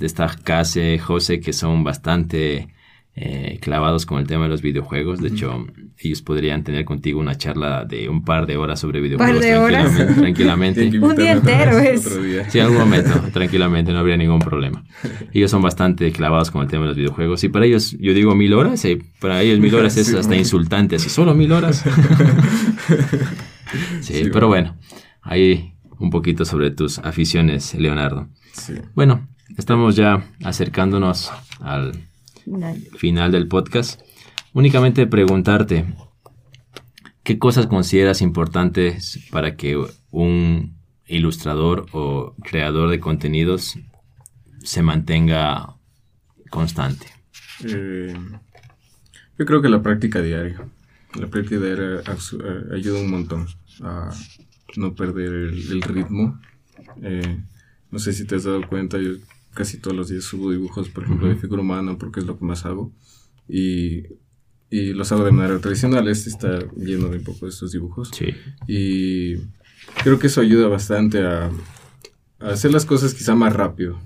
[0.00, 2.68] está Case, José, que son bastante
[3.14, 5.20] eh, clavados con el tema de los videojuegos.
[5.20, 5.66] De hecho,
[5.98, 9.36] ellos podrían tener contigo una charla de un par de horas sobre videojuegos.
[9.36, 10.16] ¿Par de horas?
[10.16, 10.86] Tranquilamente.
[11.00, 12.18] un día entero es.
[12.48, 14.84] Sí, algún momento, tranquilamente, no habría ningún problema.
[15.32, 17.42] Ellos son bastante clavados con el tema de los videojuegos.
[17.44, 20.96] Y para ellos, yo digo mil horas, y para ellos mil horas es hasta insultante.
[20.96, 21.82] Así, solo mil horas.
[24.00, 24.76] sí, sí, pero bueno,
[25.22, 28.28] ahí un poquito sobre tus aficiones, Leonardo.
[28.52, 28.74] Sí.
[28.94, 31.92] Bueno, estamos ya acercándonos al
[32.96, 34.00] final del podcast,
[34.56, 35.84] únicamente preguntarte,
[37.22, 39.76] ¿qué cosas consideras importantes para que
[40.10, 43.78] un ilustrador o creador de contenidos
[44.60, 45.76] se mantenga
[46.48, 47.06] constante?
[47.66, 48.16] Eh,
[49.38, 50.66] yo creo que la práctica diaria.
[51.20, 52.02] La práctica diaria
[52.74, 53.46] ayuda un montón
[53.82, 54.10] a
[54.78, 56.40] no perder el, el ritmo.
[57.02, 57.44] Eh,
[57.90, 59.10] no sé si te has dado cuenta, yo
[59.52, 62.46] casi todos los días subo dibujos, por ejemplo, de figura humana, porque es lo que
[62.46, 62.90] más hago.
[63.48, 64.04] Y,
[64.70, 66.08] y los hago de manera tradicional.
[66.08, 68.10] Este está lleno de un poco de estos dibujos.
[68.12, 68.34] Sí.
[68.66, 69.36] Y
[70.02, 71.50] creo que eso ayuda bastante a,
[72.40, 73.98] a hacer las cosas quizá más rápido.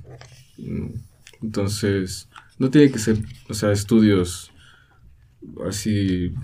[1.42, 4.52] Entonces, no tiene que ser, o sea, estudios
[5.66, 6.34] así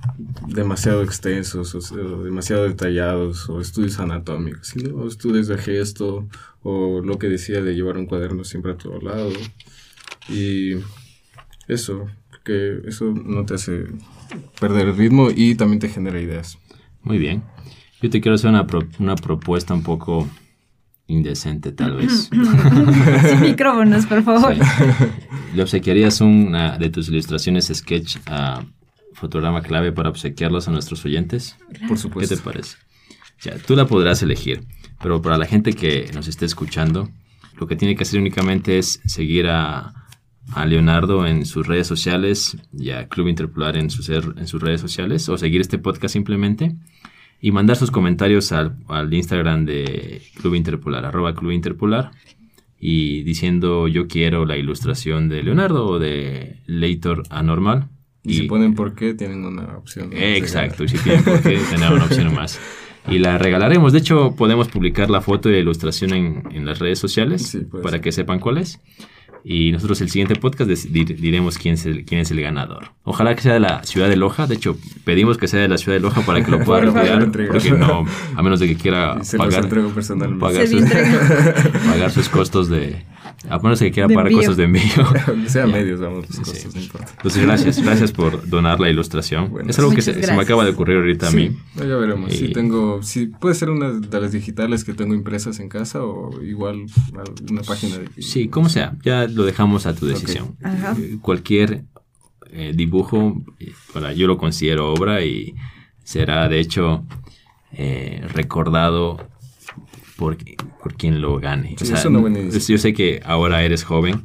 [0.49, 6.27] demasiado extensos o, demasiado detallados o estudios anatómicos, sino estudios de gesto
[6.62, 9.31] o lo que decía de llevar un cuaderno siempre a todo lado.
[10.29, 10.77] Y
[11.69, 12.07] eso,
[12.47, 13.86] que eso no te hace
[14.61, 16.59] perder el ritmo y también te genera ideas.
[17.03, 17.42] Muy bien.
[18.01, 20.28] Yo te quiero hacer una, pro, una propuesta un poco
[21.09, 22.30] indecente, tal vez.
[23.28, 24.55] Sin micrófonos, por favor.
[24.55, 24.61] Sí.
[25.55, 28.64] Le obsequiarías una de tus ilustraciones sketch a
[29.16, 31.57] fotograma clave para obsequiarlos a nuestros oyentes?
[31.88, 32.34] Por supuesto.
[32.34, 32.76] ¿Qué te parece?
[33.38, 34.64] Sea, tú la podrás elegir,
[35.03, 37.11] pero para la gente que nos esté escuchando,
[37.59, 39.94] lo que tiene que hacer únicamente es seguir a,
[40.53, 44.80] a Leonardo en sus redes sociales y a Club Interpolar en sus, en sus redes
[44.80, 46.76] sociales, o seguir este podcast simplemente
[47.40, 52.12] y mandar sus comentarios al, al Instagram de Club Interpolar, arroba Club Interpolar,
[52.78, 57.88] y diciendo yo quiero la ilustración de Leonardo o de Leitor Anormal
[58.26, 60.11] y, si ponen por qué, tienen una opción.
[60.12, 62.59] Exacto, y si tienen por qué, tienen una opción más.
[63.09, 63.92] Y la regalaremos.
[63.92, 68.01] De hecho, podemos publicar la foto de ilustración en, en las redes sociales sí, para
[68.01, 68.80] que sepan cuál es.
[69.49, 72.90] Y nosotros el siguiente podcast diremos quién es, el, quién es el ganador.
[73.05, 74.49] Ojalá que sea de la ciudad de Loja.
[74.49, 77.30] De hecho, pedimos que sea de la ciudad de Loja para que lo pueda retirar.
[77.30, 80.82] porque no, a menos de que quiera pagar, pagar, sus,
[81.86, 83.05] pagar sus costos de,
[83.49, 84.82] a menos que quiera pagar costos de envío.
[85.47, 86.68] sea medios, vamos, los costos, sí.
[86.74, 87.12] no importa.
[87.16, 89.51] Entonces, gracias, gracias por donar la ilustración.
[89.51, 91.57] Bueno, es algo que se, se, me acaba de ocurrir ahorita sí, a mí.
[91.76, 92.32] Ya veremos.
[92.32, 92.36] Y...
[92.36, 96.42] Si tengo, si puede ser una de las digitales que tengo impresas en casa o
[96.42, 96.86] igual
[97.51, 98.22] una página de.
[98.22, 100.57] Sí, como sea, ya lo dejamos a tu decisión.
[100.92, 101.18] Okay.
[101.20, 101.84] Cualquier
[102.51, 103.42] eh, dibujo,
[103.92, 105.55] para, yo lo considero obra y
[106.05, 107.05] será de hecho
[107.72, 109.18] eh, recordado
[110.17, 110.37] por,
[110.83, 111.77] por quien lo gane.
[111.79, 114.25] Sí, o sea, es una buena yo sé que ahora eres joven,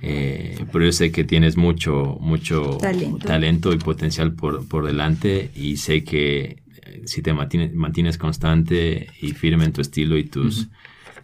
[0.00, 5.50] eh, pero yo sé que tienes mucho, mucho talento, talento y potencial por, por, delante
[5.54, 10.24] y sé que eh, si te mantienes, mantienes, constante y firme en tu estilo y,
[10.24, 10.68] tus, uh -huh.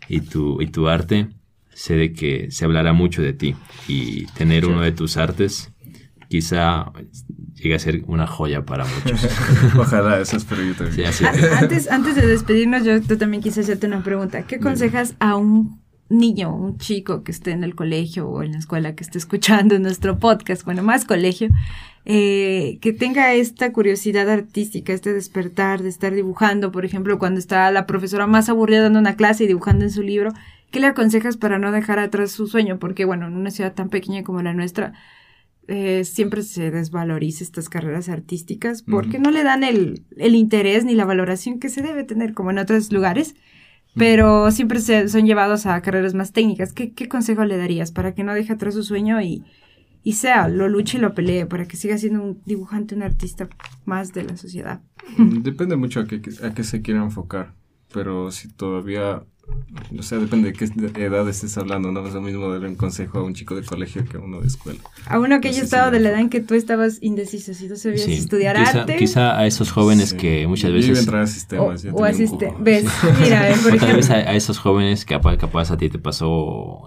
[0.08, 1.28] y, tu, y tu arte,
[1.72, 3.56] sé de que se hablará mucho de ti
[3.88, 4.70] y tener sí.
[4.70, 5.72] uno de tus artes
[6.28, 6.92] quizá
[7.58, 9.28] llegue a ser una joya para muchos.
[9.76, 11.10] Ojalá, eso espero yo también.
[11.58, 14.42] antes, antes de despedirnos, yo también quise hacerte una pregunta.
[14.42, 18.58] ¿Qué aconsejas a un niño, un chico que esté en el colegio o en la
[18.58, 21.48] escuela que esté escuchando nuestro podcast, bueno, más colegio,
[22.04, 27.70] eh, que tenga esta curiosidad artística, este despertar de estar dibujando, por ejemplo, cuando está
[27.70, 30.32] la profesora más aburrida dando una clase y dibujando en su libro,
[30.70, 32.78] ¿qué le aconsejas para no dejar atrás su sueño?
[32.78, 34.94] Porque, bueno, en una ciudad tan pequeña como la nuestra,
[35.70, 40.94] eh, siempre se desvaloriza estas carreras artísticas porque no le dan el, el, interés ni
[40.94, 43.36] la valoración que se debe tener como en otros lugares,
[43.94, 46.72] pero siempre se, son llevados a carreras más técnicas.
[46.72, 49.44] ¿Qué, ¿Qué, consejo le darías para que no deje atrás su sueño y,
[50.02, 53.50] y sea, lo luche y lo pelee, para que siga siendo un dibujante, un artista
[53.84, 54.80] más de la sociedad?
[55.18, 57.52] Depende mucho a qué, a qué se quiera enfocar,
[57.92, 59.22] pero si todavía
[59.98, 63.18] o sea, depende de qué edad estés hablando, no es lo mismo darle un consejo
[63.18, 64.80] a un chico de colegio que a uno de escuela.
[65.06, 67.76] A uno que haya estado de la edad en que tú estabas indeciso, si tú
[67.76, 68.96] sabías estudiar arte.
[68.96, 70.94] Quizá a esos jóvenes que muchas veces...
[70.94, 71.84] Yo entrar a sistemas.
[71.86, 72.84] O, o asiste, ves,
[73.20, 73.78] mira, por ejemplo...
[73.78, 76.84] Tal vez a, esos jóvenes que capaz, a ti te pasó,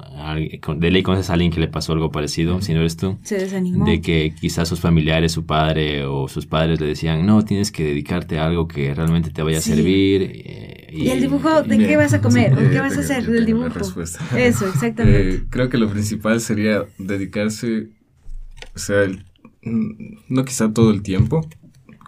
[0.77, 3.17] de ley conoces a alguien que le pasó algo parecido, si no eres tú.
[3.23, 3.85] Se desanimó.
[3.85, 7.83] De que quizás sus familiares, su padre o sus padres le decían, no, tienes que
[7.83, 10.31] dedicarte a algo que realmente te vaya a servir.
[10.33, 12.50] Eh, y, el dibujo, ¿de qué vas a comer?
[12.55, 13.67] ¿Qué vas a hacer del dibujo?
[13.69, 13.99] Eso,
[14.67, 15.35] exactamente.
[15.35, 17.89] Eh, creo que lo principal sería dedicarse,
[18.75, 19.07] o sea,
[19.63, 21.47] no quizá todo el tiempo,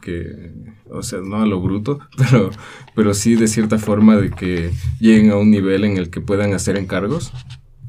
[0.02, 0.52] que,
[0.90, 2.52] o sea, no a lo bruto, pero,
[2.96, 6.54] pero sí de cierta forma de que lleguen a un nivel en el que puedan
[6.54, 7.32] hacer encargos,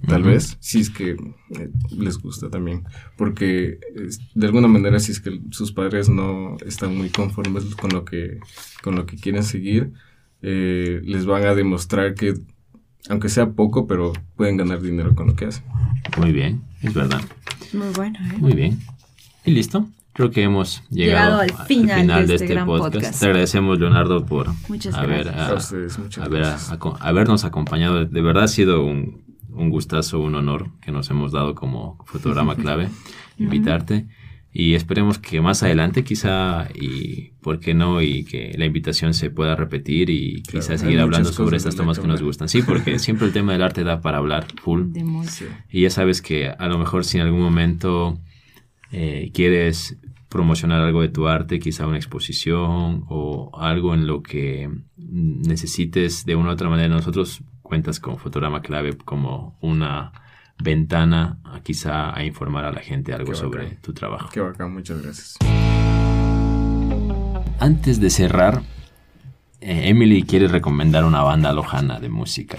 [0.07, 2.85] tal vez, si es que eh, les gusta también,
[3.17, 3.79] porque
[4.35, 8.39] de alguna manera si es que sus padres no están muy conformes con lo que,
[8.83, 9.93] con lo que quieren seguir,
[10.47, 12.35] eh, les van a demostrar que,
[13.09, 15.65] aunque sea poco, pero pueden ganar dinero con lo que hacen.
[16.19, 17.23] Muy bien, es verdad.
[17.73, 18.19] Muy bueno.
[18.19, 18.37] ¿eh?
[18.39, 18.79] Muy bien.
[19.47, 19.89] Y listo.
[20.13, 23.19] Creo que hemos llegado, al, final, de, este, este podcast.
[23.19, 24.49] Te agradecemos, Leonardo, por
[24.93, 25.33] haber,
[27.01, 28.05] habernos acompañado.
[28.05, 32.55] De verdad ha sido un, un, gustazo, un honor que nos hemos dado como fotograma
[32.65, 32.91] clave,
[33.39, 34.07] invitarte.
[34.57, 39.29] Y esperemos que más adelante quizá, y por qué no, y que la invitación se
[39.29, 42.49] pueda repetir y quizá seguir hablando sobre estas tomas que nos gustan.
[42.49, 44.85] Sí, porque siempre el tema del arte da para hablar full.
[45.69, 48.21] Y ya sabes que a lo mejor si en algún momento
[48.93, 49.99] eh, quieres
[50.29, 56.37] promocionar algo de tu arte, quizá una exposición o algo en lo que necesites de
[56.37, 60.13] una u otra manera, nosotros cuentas con Fotograma Clave como una
[60.59, 64.31] ventana a quizá a informar a la gente algo sobre tu trabajo.
[64.33, 65.37] Qué bacán, muchas gracias.
[67.61, 68.63] Antes de cerrar,
[69.61, 72.59] eh, Emily quiere recomendar una banda lojana de música.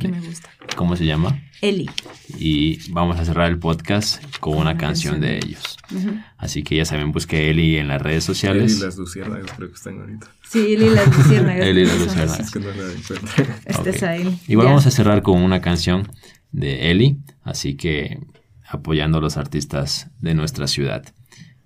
[0.00, 0.48] que me gusta.
[0.76, 1.42] ¿Cómo se llama?
[1.60, 1.90] Eli.
[2.38, 5.76] Y vamos a cerrar el podcast con una, canción, de ellos.
[6.38, 8.72] Así que ya saben, busque Eli en las redes sociales.
[8.72, 10.26] Eli y las luciérnagas creo que están ahorita.
[10.48, 11.66] Sí, Eli y las luciérnagas.
[11.66, 12.40] Eli y las luciérnagas.
[12.40, 14.08] Es que no la okay.
[14.08, 14.40] ahí.
[14.48, 16.08] Y vamos a cerrar con una canción
[16.54, 18.20] de Eli, así que
[18.66, 21.04] apoyando a los artistas de nuestra ciudad.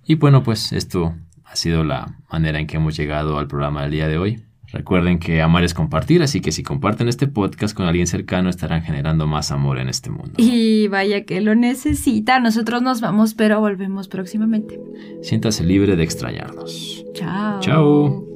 [0.04, 1.14] Y bueno, pues esto
[1.44, 4.42] ha sido la manera en que hemos llegado al programa del día de hoy.
[4.70, 8.82] Recuerden que amar es compartir, así que si comparten este podcast con alguien cercano estarán
[8.82, 10.34] generando más amor en este mundo.
[10.36, 12.38] Y vaya que lo necesita.
[12.38, 14.78] Nosotros nos vamos, pero volvemos próximamente.
[15.22, 17.04] Siéntase libre de extrañarnos.
[17.14, 17.60] Chao.
[17.60, 18.27] Chao.